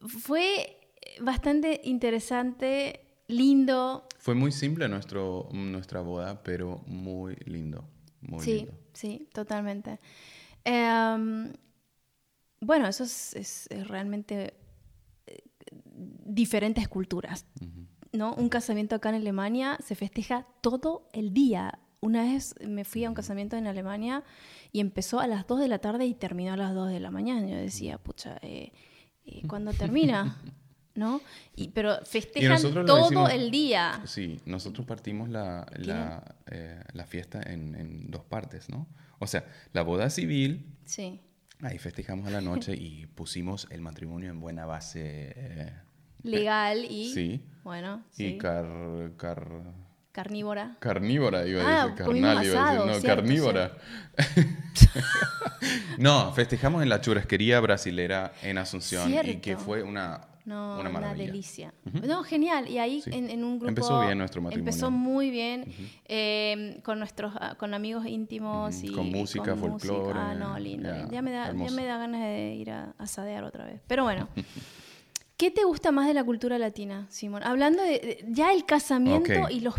mm. 0.00 0.06
fue 0.06 0.78
bastante 1.20 1.80
interesante, 1.84 3.00
lindo. 3.26 4.06
Fue 4.18 4.34
muy 4.34 4.52
simple 4.52 4.88
nuestro, 4.88 5.48
nuestra 5.52 6.00
boda, 6.00 6.42
pero 6.44 6.82
muy 6.86 7.34
lindo. 7.46 7.84
Muy 8.20 8.44
sí, 8.44 8.54
lindo. 8.54 8.72
sí, 8.92 9.28
totalmente. 9.32 9.98
Em, 10.64 11.52
bueno, 12.62 12.86
eso 12.86 13.04
es, 13.04 13.68
realmente 13.88 14.54
eh, 15.26 15.42
diferentes 15.90 16.88
culturas. 16.88 17.44
¿no? 18.12 18.34
Un 18.34 18.48
casamiento 18.48 18.94
acá 18.94 19.08
en 19.08 19.16
Alemania 19.16 19.78
se 19.84 19.96
festeja 19.96 20.46
todo 20.60 21.08
el 21.12 21.34
día. 21.34 21.80
Una 22.00 22.22
vez 22.22 22.54
me 22.64 22.84
fui 22.84 23.04
a 23.04 23.08
un 23.08 23.14
casamiento 23.14 23.56
en 23.56 23.66
Alemania 23.66 24.22
y 24.70 24.80
empezó 24.80 25.18
a 25.18 25.26
las 25.26 25.46
2 25.46 25.60
de 25.60 25.68
la 25.68 25.80
tarde 25.80 26.06
y 26.06 26.14
terminó 26.14 26.52
a 26.52 26.56
las 26.56 26.72
2 26.74 26.90
de 26.90 27.00
la 27.00 27.10
mañana. 27.10 27.48
Yo 27.48 27.56
decía, 27.56 27.98
pucha, 27.98 28.38
eh, 28.42 28.72
eh 29.24 29.42
¿cuándo 29.48 29.72
termina? 29.72 30.40
¿No? 30.94 31.20
Y, 31.56 31.68
pero 31.68 32.04
festejan 32.04 32.60
todo 32.86 33.28
el 33.28 33.50
día. 33.50 34.02
Sí, 34.04 34.40
nosotros 34.44 34.86
partimos 34.86 35.30
la, 35.30 35.66
la, 35.76 36.36
eh, 36.50 36.80
la 36.92 37.06
fiesta 37.06 37.40
en, 37.42 37.74
en, 37.74 38.10
dos 38.10 38.24
partes, 38.24 38.68
¿no? 38.68 38.86
O 39.18 39.26
sea, 39.26 39.46
la 39.72 39.82
boda 39.82 40.10
civil. 40.10 40.76
Sí 40.84 41.18
Ahí 41.62 41.78
festejamos 41.78 42.26
a 42.26 42.30
la 42.30 42.40
noche 42.40 42.74
y 42.74 43.06
pusimos 43.06 43.68
el 43.70 43.80
matrimonio 43.80 44.30
en 44.30 44.40
buena 44.40 44.66
base. 44.66 45.32
Eh, 45.36 45.72
Legal 46.24 46.84
y. 46.84 47.14
Sí. 47.14 47.40
Bueno. 47.62 48.04
Y 48.18 48.36
car, 48.36 48.66
Carnívora. 50.10 50.76
Carnívora, 50.80 51.46
iba 51.46 51.62
a 51.62 51.86
decir. 51.86 51.92
Ah, 51.92 51.94
carnal, 51.96 52.44
iba 52.44 52.68
a 52.68 52.86
decir. 52.86 53.08
No, 53.08 53.14
carnívora. 53.14 53.72
no, 55.98 56.32
festejamos 56.34 56.82
en 56.82 56.88
la 56.88 57.00
churrasquería 57.00 57.60
brasilera 57.60 58.32
en 58.42 58.58
Asunción 58.58 59.12
y 59.24 59.36
que 59.36 59.56
fue 59.56 59.84
una 59.84 60.31
no, 60.44 60.80
una, 60.80 61.14
delicia. 61.14 61.72
No, 61.84 62.24
genial. 62.24 62.68
Y 62.68 62.78
ahí 62.78 63.02
en, 63.06 63.44
un 63.44 63.58
grupo... 63.58 63.68
Empezó 63.68 64.00
bien 64.00 64.18
nuestro 64.18 64.42
matrimonio. 64.42 64.70
Empezó 64.70 64.90
muy 64.90 65.30
bien, 65.30 65.66
eh, 66.06 66.80
con 66.84 66.98
nuestros 66.98 67.32
ah, 67.38 67.54
con 67.56 67.74
amigos 67.74 68.06
íntimos. 68.06 68.82
y 68.82 68.92
Con 68.92 69.10
música, 69.10 69.54
folclore. 69.56 70.18
Ah, 70.18 70.34
no, 70.34 70.58
lindo. 70.58 70.90
ya, 71.10 71.22
me 71.22 71.30
da, 71.30 71.52
ya 71.52 71.70
me 71.70 71.84
da 71.84 71.98
ganas 71.98 72.22
de 72.22 72.54
ir 72.54 72.70
a, 72.70 72.94
a 72.98 73.06
sadear 73.06 73.44
otra 73.44 73.64
vez. 73.64 73.80
Pero 73.86 74.04
bueno. 74.04 74.28
¿Qué 75.42 75.50
te 75.50 75.64
gusta 75.64 75.90
más 75.90 76.06
de 76.06 76.14
la 76.14 76.22
cultura 76.22 76.56
latina, 76.56 77.08
Simón? 77.10 77.42
Hablando 77.42 77.82
de, 77.82 78.24
ya 78.28 78.52
el 78.52 78.64
casamiento 78.64 79.50
y 79.50 79.58
los, 79.58 79.74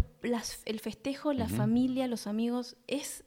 el 0.65 0.82
festejo, 0.82 1.32
la 1.32 1.47
familia, 1.47 2.06
los 2.10 2.28
amigos, 2.28 2.76
¿es, 2.86 3.23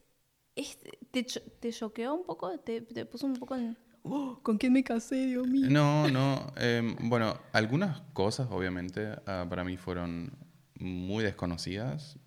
es 0.54 0.78
te, 1.12 1.22
te 1.24 1.72
choqueó 1.72 2.12
un 2.12 2.24
poco? 2.24 2.58
¿Te, 2.58 2.82
te 2.82 3.06
puso 3.06 3.26
un 3.26 3.36
poco 3.36 3.54
en...? 3.54 3.78
Oh, 4.08 4.38
¿con 4.42 4.58
quién 4.58 4.72
me 4.72 4.84
casé, 4.84 5.26
Dios 5.26 5.46
mío? 5.46 5.68
No, 5.70 6.08
no. 6.08 6.52
Em, 6.56 6.96
bueno, 7.08 7.38
algunas 7.52 8.00
cosas 8.12 8.48
obviamente 8.50 9.16
ah, 9.26 9.46
para 9.48 9.64
mí 9.64 9.76
fueron 9.76 10.32
muy 10.78 11.24
desconocidas 11.24 12.18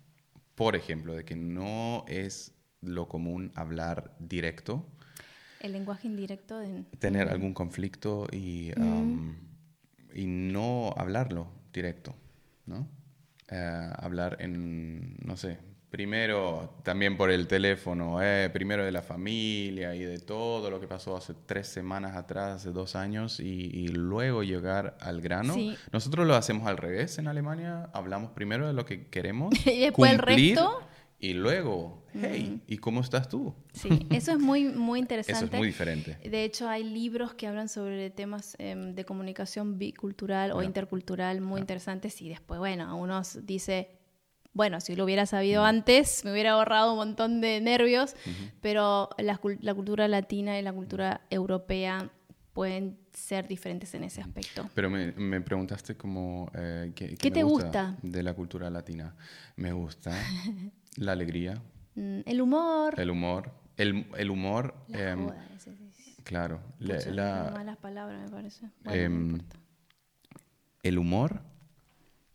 por 0.60 0.76
ejemplo, 0.76 1.14
de 1.14 1.24
que 1.24 1.36
no 1.36 2.04
es 2.06 2.52
lo 2.82 3.08
común 3.08 3.50
hablar 3.54 4.14
directo. 4.18 4.86
El 5.58 5.72
lenguaje 5.72 6.06
indirecto. 6.06 6.58
De... 6.58 6.84
Tener 6.98 7.30
algún 7.30 7.54
conflicto 7.54 8.26
y, 8.30 8.70
um, 8.78 9.36
y 10.12 10.26
no 10.26 10.92
hablarlo 10.98 11.50
directo, 11.72 12.14
¿no? 12.66 12.86
Eh, 13.48 13.90
hablar 13.96 14.36
en, 14.40 15.16
no 15.24 15.38
sé, 15.38 15.56
primero 15.90 16.76
también 16.84 17.16
por 17.16 17.30
el 17.30 17.48
teléfono, 17.48 18.22
eh, 18.22 18.48
primero 18.52 18.84
de 18.84 18.92
la 18.92 19.02
familia 19.02 19.94
y 19.94 20.00
de 20.00 20.18
todo 20.18 20.70
lo 20.70 20.80
que 20.80 20.86
pasó 20.86 21.16
hace 21.16 21.34
tres 21.46 21.66
semanas 21.66 22.16
atrás, 22.16 22.56
hace 22.56 22.70
dos 22.70 22.94
años, 22.94 23.40
y, 23.40 23.88
luego 23.88 24.42
llegar 24.42 24.96
al 25.00 25.20
grano. 25.20 25.56
Nosotros 25.92 26.26
lo 26.26 26.34
hacemos 26.36 26.68
al 26.68 26.76
revés 26.76 27.18
en 27.18 27.26
Alemania, 27.26 27.90
hablamos 27.92 28.30
primero 28.30 28.66
de 28.66 28.72
lo 28.72 28.84
que 28.86 29.08
queremos. 29.08 29.54
y 29.66 29.80
después 29.80 30.12
el 30.12 30.18
resto. 30.18 30.80
Y 31.22 31.34
luego, 31.34 32.02
hey, 32.14 32.62
¿y 32.66 32.78
cómo 32.78 33.02
estás 33.02 33.28
tú? 33.28 33.54
Sí, 33.74 34.06
eso 34.10 34.32
es 34.32 34.38
muy, 34.38 34.64
muy 34.64 34.98
interesante. 35.00 35.44
Eso 35.44 35.52
es 35.52 35.58
muy 35.58 35.66
diferente. 35.66 36.16
De 36.26 36.44
hecho, 36.44 36.66
hay 36.66 36.82
libros 36.82 37.34
que 37.34 37.46
hablan 37.46 37.68
sobre 37.68 38.08
temas 38.08 38.56
em, 38.58 38.94
de 38.94 39.04
comunicación 39.04 39.76
bicultural 39.76 40.52
o 40.52 40.62
intercultural 40.62 41.42
muy 41.42 41.60
interesantes 41.60 42.22
y 42.22 42.30
después, 42.30 42.58
bueno, 42.58 42.84
a 42.84 42.94
unos 42.94 43.44
dice, 43.44 43.99
bueno, 44.52 44.80
si 44.80 44.96
lo 44.96 45.04
hubiera 45.04 45.26
sabido 45.26 45.64
antes, 45.64 46.24
me 46.24 46.32
hubiera 46.32 46.52
ahorrado 46.52 46.92
un 46.92 46.98
montón 46.98 47.40
de 47.40 47.60
nervios, 47.60 48.16
pero 48.60 49.10
la, 49.18 49.38
cultura 49.38 50.08
latina 50.08 50.58
y 50.58 50.62
la 50.62 50.72
cultura 50.72 51.20
europea 51.30 52.10
pueden 52.52 52.98
ser 53.12 53.46
diferentes 53.46 53.94
en 53.94 54.04
ese 54.04 54.20
aspecto. 54.20 54.68
Pero 54.74 54.90
me, 54.90 55.40
preguntaste 55.40 55.96
como... 55.96 56.50
Eh, 56.54 56.92
¿Qué, 56.94 57.30
te 57.30 57.42
gusta, 57.44 57.96
De 58.02 58.22
la 58.22 58.34
cultura 58.34 58.68
latina. 58.70 59.14
Me 59.56 59.72
gusta 59.72 60.12
la 60.96 61.12
alegría. 61.12 61.62
Mm, 61.94 62.20
el 62.26 62.40
humor. 62.40 62.98
El 62.98 63.10
humor. 63.10 63.52
El, 63.76 64.30
humor... 64.30 64.74
Em, 64.88 65.30
claro. 66.24 66.60
La, 66.80 67.52
malas 67.54 67.76
palabras, 67.76 68.20
me 68.24 68.28
parece. 68.28 68.68
Em, 68.86 69.38
el 70.82 70.98
humor 70.98 71.40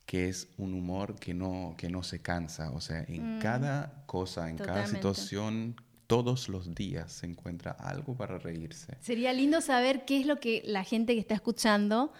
que 0.06 0.30
es 0.30 0.48
un 0.58 0.74
humor 0.74 1.16
que 1.20 1.34
no, 1.34 1.76
que 1.78 1.90
no 1.90 2.04
se 2.04 2.22
cansa. 2.22 2.72
O 2.72 2.82
sea, 2.82 3.04
en 3.08 3.38
mm. 3.38 3.40
cada 3.42 4.04
cosa, 4.06 4.50
en 4.50 4.58
cada 4.58 4.86
situación, 4.86 5.76
todos 6.08 6.50
los 6.50 6.76
días 6.76 7.12
se 7.12 7.26
encuentra 7.26 7.72
algo 7.72 8.16
para 8.16 8.38
reírse. 8.38 8.96
Sería 9.02 9.34
lindo 9.34 9.62
saber 9.62 10.06
qué 10.06 10.20
es 10.20 10.26
lo 10.26 10.40
que 10.40 10.62
la 10.66 10.84
gente 10.84 11.14
que 11.14 11.20
está 11.20 11.34
escuchando 11.34 12.14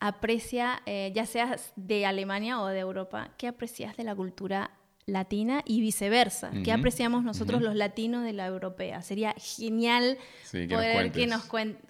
aprecia, 0.00 0.82
eh, 0.86 1.12
ya 1.14 1.26
seas 1.26 1.72
de 1.76 2.06
Alemania 2.06 2.60
o 2.60 2.66
de 2.66 2.80
Europa, 2.80 3.30
qué 3.36 3.48
aprecias 3.48 3.96
de 3.96 4.04
la 4.04 4.14
cultura 4.14 4.70
latina 5.06 5.62
y 5.64 5.80
viceversa. 5.80 6.50
¿Qué 6.64 6.70
apreciamos 6.70 7.24
nosotros 7.24 7.62
los 7.62 7.74
latinos 7.74 8.24
de 8.24 8.34
la 8.34 8.46
europea? 8.46 9.00
Sería 9.00 9.34
genial 9.38 10.18
poder 10.68 11.12
que 11.12 11.26
nos 11.26 11.44
cuente 11.44 11.87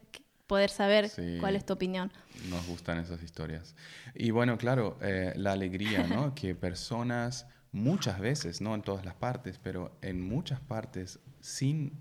poder 0.48 0.70
saber 0.70 1.11
cuál 1.38 1.54
es 1.54 1.64
tu 1.64 1.74
opinión. 1.74 2.11
Nos 2.50 2.66
gustan 2.66 2.98
esas 2.98 3.22
historias. 3.22 3.76
Y 4.14 4.32
bueno, 4.32 4.58
claro, 4.58 4.98
eh, 5.00 5.32
la 5.37 5.52
alegría, 5.52 6.08
¿no? 6.08 6.34
que 6.34 6.56
personas 6.56 7.46
muchas 7.70 8.18
veces, 8.18 8.61
no 8.61 8.74
en 8.74 8.82
todas 8.82 9.04
las 9.04 9.14
partes, 9.14 9.61
pero 9.62 9.96
en 10.02 10.20
muchas 10.20 10.58
partes, 10.61 11.20
sin 11.40 11.92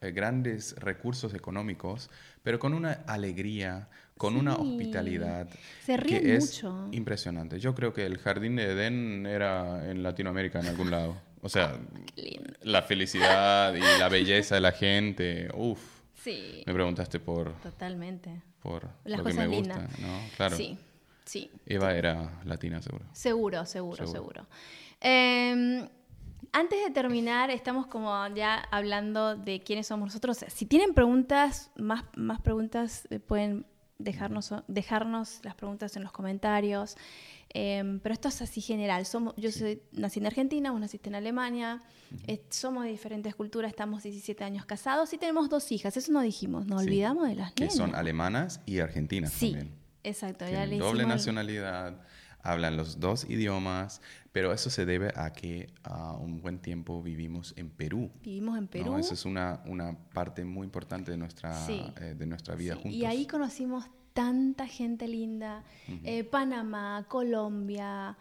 eh, 0.00 0.10
grandes 0.12 0.74
recursos 0.76 1.34
económicos, 1.34 2.10
pero 2.42 2.58
con 2.58 2.72
una 2.74 3.04
alegría, 3.06 3.88
con 4.16 4.34
una 4.34 4.56
hospitalidad. 4.56 5.48
Se 5.84 5.96
ríen 5.96 6.22
que 6.22 6.36
es 6.36 6.62
impresionante. 6.92 7.60
Yo 7.60 7.74
creo 7.74 7.92
que 7.92 8.06
el 8.06 8.18
jardín 8.18 8.56
de 8.56 8.72
Edén 8.72 9.26
era 9.26 9.90
en 9.90 10.02
Latinoamérica 10.02 10.58
en 10.60 10.66
algún 10.66 10.90
lado. 10.90 11.20
O 11.42 11.48
sea, 11.48 11.78
la 12.62 12.82
felicidad 12.82 13.74
y 13.74 13.80
la 13.98 14.08
belleza 14.08 14.56
de 14.56 14.60
la 14.62 14.72
gente, 14.72 15.48
uff. 15.54 15.99
Sí. 16.22 16.62
Me 16.66 16.74
preguntaste 16.74 17.18
por... 17.20 17.54
Totalmente. 17.60 18.42
Por 18.62 18.88
lo 19.04 19.24
que 19.24 19.32
me 19.32 19.46
gusta, 19.46 19.88
¿no? 19.98 20.20
Claro. 20.36 20.56
Sí, 20.56 20.78
sí. 21.24 21.50
Eva 21.66 21.94
era 21.94 22.40
latina, 22.44 22.82
seguro. 22.82 23.06
Seguro, 23.12 23.64
seguro, 23.64 24.06
seguro. 24.06 24.46
Em, 25.00 25.88
antes 26.52 26.84
de 26.84 26.90
terminar, 26.90 27.50
estamos 27.50 27.86
como 27.86 28.12
ya 28.34 28.56
hablando 28.70 29.34
de 29.36 29.62
quiénes 29.62 29.86
somos 29.86 30.08
nosotros. 30.08 30.44
Si 30.48 30.66
tienen 30.66 30.92
preguntas, 30.92 31.70
más, 31.76 32.04
más 32.16 32.40
preguntas, 32.42 33.08
eh, 33.10 33.18
pueden 33.18 33.64
dejarnos, 34.02 34.54
dejarnos 34.68 35.40
las 35.42 35.54
preguntas 35.54 35.96
en 35.96 36.02
los 36.02 36.12
comentarios. 36.12 36.96
Em, 37.52 37.98
pero 37.98 38.12
esto 38.12 38.28
es 38.28 38.42
así 38.42 38.60
general. 38.60 39.06
Somos, 39.06 39.34
yo 39.36 39.50
soy, 39.50 39.82
nací 39.92 40.20
en 40.20 40.26
Argentina, 40.26 40.70
vos 40.70 40.80
naciste 40.80 41.08
en 41.08 41.16
Alemania. 41.16 41.82
Eh, 42.26 42.42
somos 42.48 42.84
de 42.84 42.90
diferentes 42.90 43.34
culturas, 43.34 43.70
estamos 43.70 44.02
17 44.02 44.44
años 44.44 44.64
casados 44.66 45.12
y 45.12 45.18
tenemos 45.18 45.48
dos 45.48 45.70
hijas. 45.72 45.96
Eso 45.96 46.12
no 46.12 46.20
dijimos, 46.20 46.66
nos 46.66 46.82
olvidamos 46.82 47.28
de 47.28 47.34
las 47.34 47.52
Que 47.52 47.70
son 47.70 47.94
alemanas 47.94 48.60
y 48.66 48.78
argentinas 48.78 49.32
sí, 49.32 49.52
también. 49.52 49.74
Exacto. 50.04 50.44
Tienen 50.44 50.78
doble 50.78 51.06
nacionalidad, 51.06 52.00
hablan 52.42 52.76
los 52.76 53.00
dos 53.00 53.28
idiomas, 53.28 54.00
pero 54.32 54.52
eso 54.52 54.70
se 54.70 54.86
debe 54.86 55.12
a 55.16 55.32
que 55.32 55.72
a 55.82 56.12
un 56.12 56.40
buen 56.40 56.58
tiempo 56.58 57.02
vivimos 57.02 57.54
en 57.56 57.70
Perú. 57.70 58.10
Vivimos 58.22 58.58
en 58.58 58.68
Perú. 58.68 58.96
Esa 58.96 59.14
es 59.14 59.24
una, 59.24 59.62
una 59.66 59.96
parte 60.12 60.44
muy 60.44 60.64
importante 60.64 61.10
de 61.10 61.16
nuestra, 61.16 61.56
eh, 61.68 62.14
de 62.16 62.26
nuestra 62.26 62.54
vida 62.54 62.74
juntos. 62.74 62.92
Y 62.92 63.04
ahí 63.04 63.26
conocimos 63.26 63.84
tanta 64.12 64.66
gente 64.66 65.08
linda. 65.08 65.64
Eh, 66.04 66.24
Panamá, 66.24 67.06
Colombia, 67.08 68.16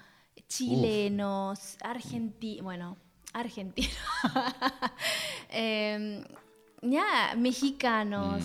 chilenos, 0.47 1.77
argentinos, 1.81 2.63
bueno, 2.63 2.97
argentinos. 3.33 3.95
Em, 5.51 6.23
ya, 6.83 7.33
mexicanos, 7.35 8.43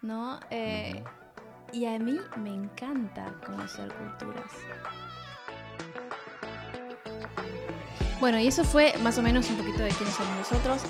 ¿no? 0.00 0.40
Eh, 0.50 1.04
y 1.72 1.84
a 1.84 1.98
mí 1.98 2.18
me 2.38 2.54
encanta 2.54 3.34
conocer 3.44 3.92
culturas. 3.94 4.50
Bueno, 8.20 8.38
y 8.38 8.48
eso 8.48 8.64
fue 8.64 8.92
más 9.02 9.16
o 9.16 9.22
menos 9.22 9.48
un 9.48 9.56
poquito 9.56 9.82
de 9.82 9.88
quiénes 9.88 10.14
somos 10.14 10.36
nosotros. 10.36 10.82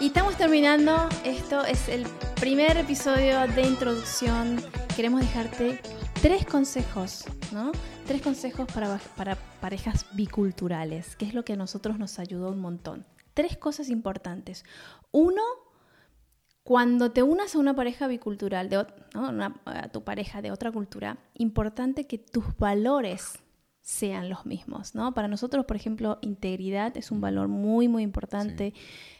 Y 0.00 0.06
estamos 0.06 0.38
terminando. 0.38 1.06
Esto 1.22 1.62
es 1.66 1.86
el 1.90 2.06
primer 2.40 2.78
episodio 2.78 3.46
de 3.46 3.62
introducción 3.62 4.58
queremos 4.96 5.20
dejarte 5.20 5.80
tres 6.22 6.46
consejos, 6.46 7.26
¿no? 7.52 7.72
Tres 8.06 8.22
consejos 8.22 8.66
para, 8.72 8.98
para 9.16 9.36
parejas 9.60 10.06
biculturales, 10.14 11.14
que 11.14 11.26
es 11.26 11.34
lo 11.34 11.44
que 11.44 11.52
a 11.52 11.56
nosotros 11.56 11.98
nos 11.98 12.18
ayudó 12.18 12.50
un 12.50 12.60
montón. 12.60 13.04
Tres 13.34 13.58
cosas 13.58 13.90
importantes. 13.90 14.64
Uno, 15.12 15.42
cuando 16.62 17.12
te 17.12 17.22
unas 17.22 17.54
a 17.54 17.58
una 17.58 17.76
pareja 17.76 18.06
bicultural, 18.06 18.70
de, 18.70 18.86
a 19.14 19.88
tu 19.92 20.04
pareja 20.04 20.40
de 20.40 20.52
otra 20.52 20.72
cultura, 20.72 21.18
importante 21.34 22.06
que 22.06 22.16
tus 22.16 22.56
valores 22.56 23.34
sean 23.88 24.28
los 24.28 24.44
mismos, 24.44 24.94
¿no? 24.94 25.14
Para 25.14 25.28
nosotros, 25.28 25.64
por 25.64 25.74
ejemplo, 25.74 26.18
integridad 26.20 26.94
es 26.98 27.10
un 27.10 27.22
valor 27.22 27.48
muy, 27.48 27.88
muy 27.88 28.02
importante. 28.02 28.74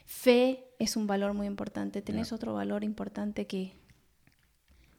Fe 0.05 0.63
es 0.77 0.95
un 0.95 1.07
valor 1.07 1.33
muy 1.33 1.47
importante. 1.47 2.03
¿Tenés 2.03 2.31
otro 2.31 2.53
valor 2.53 2.83
importante 2.83 3.47
que 3.47 3.73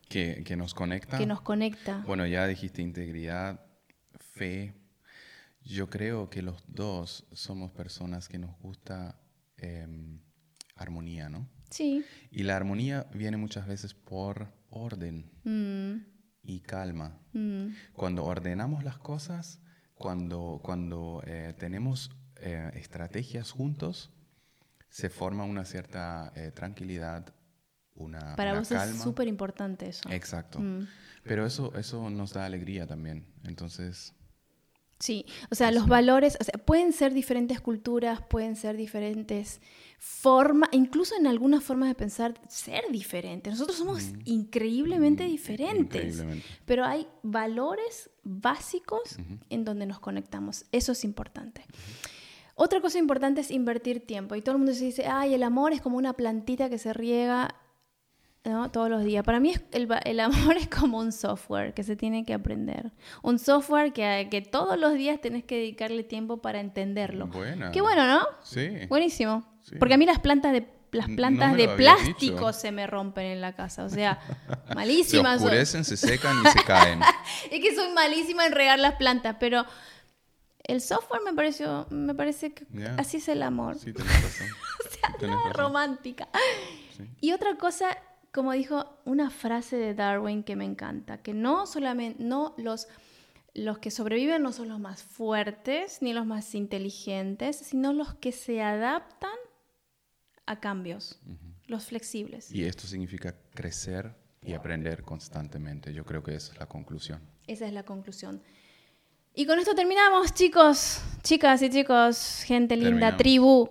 que, 0.09 0.57
nos 0.57 0.75
conecta. 0.75 1.19
Que 1.19 1.25
nos 1.25 1.41
conecta. 1.41 2.03
Bueno, 2.05 2.27
ya 2.27 2.49
dijiste 2.49 2.83
integridad, 2.83 3.65
fe. 4.19 4.75
Yo 5.63 5.89
creo 5.89 6.31
que 6.31 6.43
los 6.43 6.65
dos 6.67 7.25
somos 7.31 7.71
personas 7.71 8.29
que 8.29 8.39
nos 8.39 8.59
gusta 8.59 9.21
em, 9.57 10.19
armonía, 10.75 11.29
¿no? 11.29 11.49
Sí. 11.71 12.05
Y 12.33 12.43
la 12.43 12.57
armonía 12.57 13.07
viene 13.15 13.37
muchas 13.37 13.69
veces 13.69 13.95
por 13.95 14.49
orden 14.69 15.31
mm. 15.45 16.20
Y 16.51 16.61
calma. 16.61 17.19
Mm. 17.33 17.69
Cuando 17.95 18.25
ordenamos 18.25 18.83
las 18.85 18.99
cosas, 18.99 19.61
cuando, 19.95 20.61
cuando 20.63 21.23
eh, 21.27 21.55
tenemos 21.59 22.11
eh, 22.37 22.71
estrategias 22.75 23.51
juntos, 23.53 24.11
se 24.89 25.09
forma 25.11 25.45
una 25.45 25.65
cierta 25.65 26.33
eh, 26.35 26.51
tranquilidad, 26.51 27.33
para 28.35 28.59
vos 28.59 28.71
es 28.71 28.99
súper 28.99 29.29
importante 29.29 29.89
eso. 29.89 30.09
Exacto. 30.11 30.59
Mm. 30.59 30.87
Pero 31.23 31.45
eso, 31.45 31.75
eso 31.75 32.09
nos 32.09 32.33
da 32.33 32.47
alegría 32.47 32.87
también. 32.87 33.27
Entonces... 33.45 34.15
Sí, 35.01 35.25
o 35.51 35.55
sea, 35.55 35.73
los 35.73 35.89
valores, 35.89 36.37
o 36.39 36.45
sea, 36.45 36.53
pueden 36.63 36.93
ser 36.93 37.15
diferentes 37.15 37.59
culturas, 37.63 38.21
pueden 38.29 38.55
ser 38.55 38.77
diferentes 38.77 39.63
formas, 39.99 40.69
incluso 40.73 41.17
en 41.17 41.27
algunas 41.27 41.65
formas 41.65 41.89
de 41.89 41.95
pensar, 41.95 42.39
ser 42.49 42.85
diferentes. 42.91 43.55
Nosotros 43.55 43.79
somos 43.79 44.13
mm. 44.13 44.21
increíblemente 44.27 45.25
mm, 45.25 45.29
diferentes, 45.31 46.23
pero 46.67 46.85
hay 46.85 47.09
valores 47.23 48.11
básicos 48.25 49.17
en 49.49 49.65
donde 49.65 49.87
nos 49.87 50.01
conectamos. 50.01 50.67
Eso 50.71 50.93
es 50.93 51.03
importante. 51.03 51.65
Otra 52.55 52.83
cosa 52.83 52.99
importante 52.99 53.41
es 53.41 53.51
invertir 53.51 54.07
tiempo. 54.07 54.35
Y 54.35 54.43
todo 54.43 54.57
el 54.57 54.59
mundo 54.59 54.75
se 54.75 54.85
dice, 54.85 55.07
ay, 55.07 55.33
el 55.33 55.43
amor 55.43 55.73
es 55.73 55.81
como 55.81 55.97
una 55.97 56.13
plantita 56.13 56.69
que 56.69 56.77
se 56.77 56.93
riega 56.93 57.55
¿no? 58.45 58.71
Todos 58.71 58.89
los 58.89 59.05
días. 59.05 59.25
Para 59.25 59.41
mí 59.41 59.53
el, 59.73 59.89
el, 60.05 60.21
amor 60.21 60.57
es 60.57 60.69
como 60.69 60.99
un 60.99 61.13
software 61.13 61.75
que 61.75 61.83
se 61.83 61.97
tiene 61.97 62.25
que 62.25 62.35
aprender. 62.35 62.93
Un 63.23 63.39
software 63.39 63.93
que, 63.93 64.29
que 64.31 64.41
todos 64.43 64.79
los 64.79 64.95
días 64.95 65.21
tenés 65.21 65.45
que 65.45 65.57
dedicarle 65.57 66.05
tiempo 66.05 66.39
para 66.39 66.61
entenderlo. 66.61 67.27
Buena. 67.27 67.71
Qué 67.71 67.81
bueno, 67.81 68.07
¿no? 68.07 68.27
Sí. 68.43 68.69
Buenísimo. 68.89 69.45
Porque 69.79 69.95
a 69.95 69.99
mí 69.99 70.07
las 70.07 70.19
plantas 70.19 70.53
de 70.53 70.67
las 70.93 71.09
plantas 71.09 71.57
de 71.57 71.69
plástico 71.69 72.53
se 72.53 72.73
me 72.73 72.87
rompen 72.87 73.27
en 73.27 73.41
la 73.41 73.55
casa. 73.55 73.85
O 73.85 73.89
sea, 73.89 74.19
malísimas. 74.75 75.41
se 75.41 75.47
oscurecen, 75.47 75.85
se 75.85 75.97
secan 75.97 76.43
y 76.45 76.49
se 76.49 76.65
caen. 76.65 77.01
es 77.51 77.61
que 77.61 77.75
soy 77.75 77.93
malísima 77.93 78.47
en 78.47 78.53
regar 78.53 78.79
las 78.79 78.95
plantas, 78.97 79.37
pero 79.39 79.65
el 80.65 80.81
software 80.81 81.23
me 81.25 81.33
pareció, 81.33 81.87
me 81.91 82.15
parece 82.15 82.53
que 82.53 82.67
así 82.97 83.19
es 83.19 83.29
el 83.29 83.43
amor. 83.43 83.79
Sí, 83.79 83.93
tenés 83.93 84.23
razón. 84.23 84.47
o 84.85 85.19
sea, 85.19 85.53
romántica. 85.53 86.29
Y 87.21 87.33
otra 87.33 87.57
cosa, 87.57 87.97
como 88.33 88.53
dijo 88.53 89.01
una 89.05 89.31
frase 89.31 89.77
de 89.77 89.95
Darwin 89.95 90.43
que 90.43 90.57
me 90.57 90.65
encanta, 90.65 91.19
que 91.19 91.35
no 91.35 91.67
solamente, 91.67 92.23
no 92.23 92.55
los, 92.59 92.87
los 93.55 93.79
que 93.79 93.91
sobreviven 93.91 94.43
no 94.43 94.53
son 94.53 94.69
los 94.69 94.79
más 94.79 95.03
fuertes 95.03 96.01
ni 96.01 96.13
los 96.13 96.27
más 96.27 96.55
inteligentes, 96.55 97.57
sino 97.57 97.93
los 97.93 98.15
que 98.15 98.33
se 98.33 98.63
adaptan 98.63 99.31
a 100.47 100.61
cambios, 100.61 101.21
los 101.67 101.87
flexibles. 101.87 102.53
Y 102.53 102.65
esto 102.65 102.87
significa 102.87 103.37
crecer 103.55 104.15
y 104.43 104.55
aprender 104.55 105.03
constantemente. 105.03 105.93
Yo 105.93 106.05
creo 106.05 106.23
que 106.23 106.35
esa 106.35 106.53
es 106.53 106.59
la 106.59 106.67
conclusión. 106.67 107.21
Esa 107.47 107.67
es 107.67 107.73
la 107.73 107.85
conclusión. 107.85 108.43
Y 109.35 109.47
con 109.47 109.59
esto 109.59 109.75
terminamos, 109.75 110.35
chicos, 110.35 111.03
chicas 111.23 111.63
y 111.63 111.71
chicos, 111.71 112.43
gente 112.45 112.77
linda, 112.77 113.17
tribu. 113.17 113.71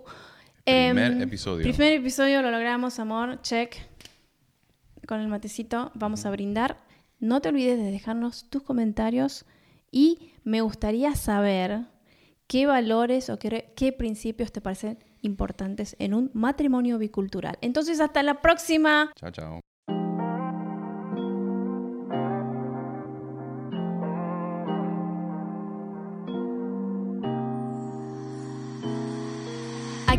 Primer 0.64 1.12
em, 1.12 1.22
episodio. 1.22 1.62
Primer 1.62 1.92
episodio 1.94 2.40
lo 2.42 2.50
logramos, 2.50 2.98
amor. 2.98 3.40
Check. 3.42 3.89
Con 5.10 5.18
el 5.18 5.26
matecito 5.26 5.90
vamos 5.94 6.24
a 6.24 6.30
brindar. 6.30 6.76
No 7.18 7.40
te 7.40 7.48
olvides 7.48 7.76
de 7.76 7.90
dejarnos 7.90 8.48
tus 8.48 8.62
comentarios 8.62 9.44
y 9.90 10.30
me 10.44 10.60
gustaría 10.60 11.16
saber 11.16 11.86
qué 12.46 12.66
valores 12.66 13.28
o 13.28 13.36
qué, 13.36 13.72
qué 13.74 13.92
principios 13.92 14.52
te 14.52 14.60
parecen 14.60 15.00
importantes 15.20 15.96
en 15.98 16.14
un 16.14 16.30
matrimonio 16.32 16.96
bicultural. 16.98 17.58
Entonces, 17.60 17.98
hasta 17.98 18.22
la 18.22 18.40
próxima. 18.40 19.10
Chao, 19.16 19.32
chao. 19.32 19.60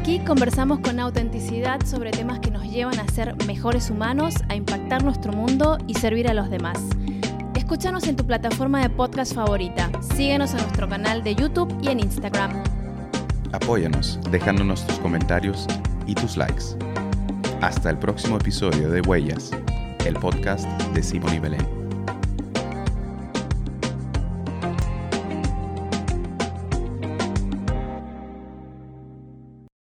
Aquí 0.01 0.17
conversamos 0.17 0.79
con 0.79 0.99
autenticidad 0.99 1.85
sobre 1.85 2.09
temas 2.09 2.39
que 2.39 2.49
nos 2.49 2.63
llevan 2.63 2.99
a 2.99 3.07
ser 3.07 3.35
mejores 3.45 3.91
humanos, 3.91 4.33
a 4.49 4.55
impactar 4.55 5.03
nuestro 5.03 5.31
mundo 5.31 5.77
y 5.85 5.93
servir 5.93 6.27
a 6.27 6.33
los 6.33 6.49
demás. 6.49 6.79
Escúchanos 7.53 8.07
en 8.07 8.15
tu 8.15 8.25
plataforma 8.25 8.81
de 8.81 8.89
podcast 8.89 9.35
favorita. 9.35 9.91
Síguenos 10.15 10.53
en 10.53 10.61
nuestro 10.61 10.89
canal 10.89 11.21
de 11.21 11.35
YouTube 11.35 11.71
y 11.83 11.89
en 11.89 11.99
Instagram. 11.99 12.63
Apóyanos 13.51 14.19
dejándonos 14.31 14.87
tus 14.87 14.97
comentarios 14.97 15.67
y 16.07 16.15
tus 16.15 16.35
likes. 16.35 16.75
Hasta 17.61 17.91
el 17.91 17.99
próximo 17.99 18.37
episodio 18.37 18.89
de 18.89 19.01
Huellas, 19.01 19.51
el 20.07 20.15
podcast 20.15 20.65
de 20.95 21.03
Simón 21.03 21.35
y 21.35 21.39
Belén. 21.39 21.80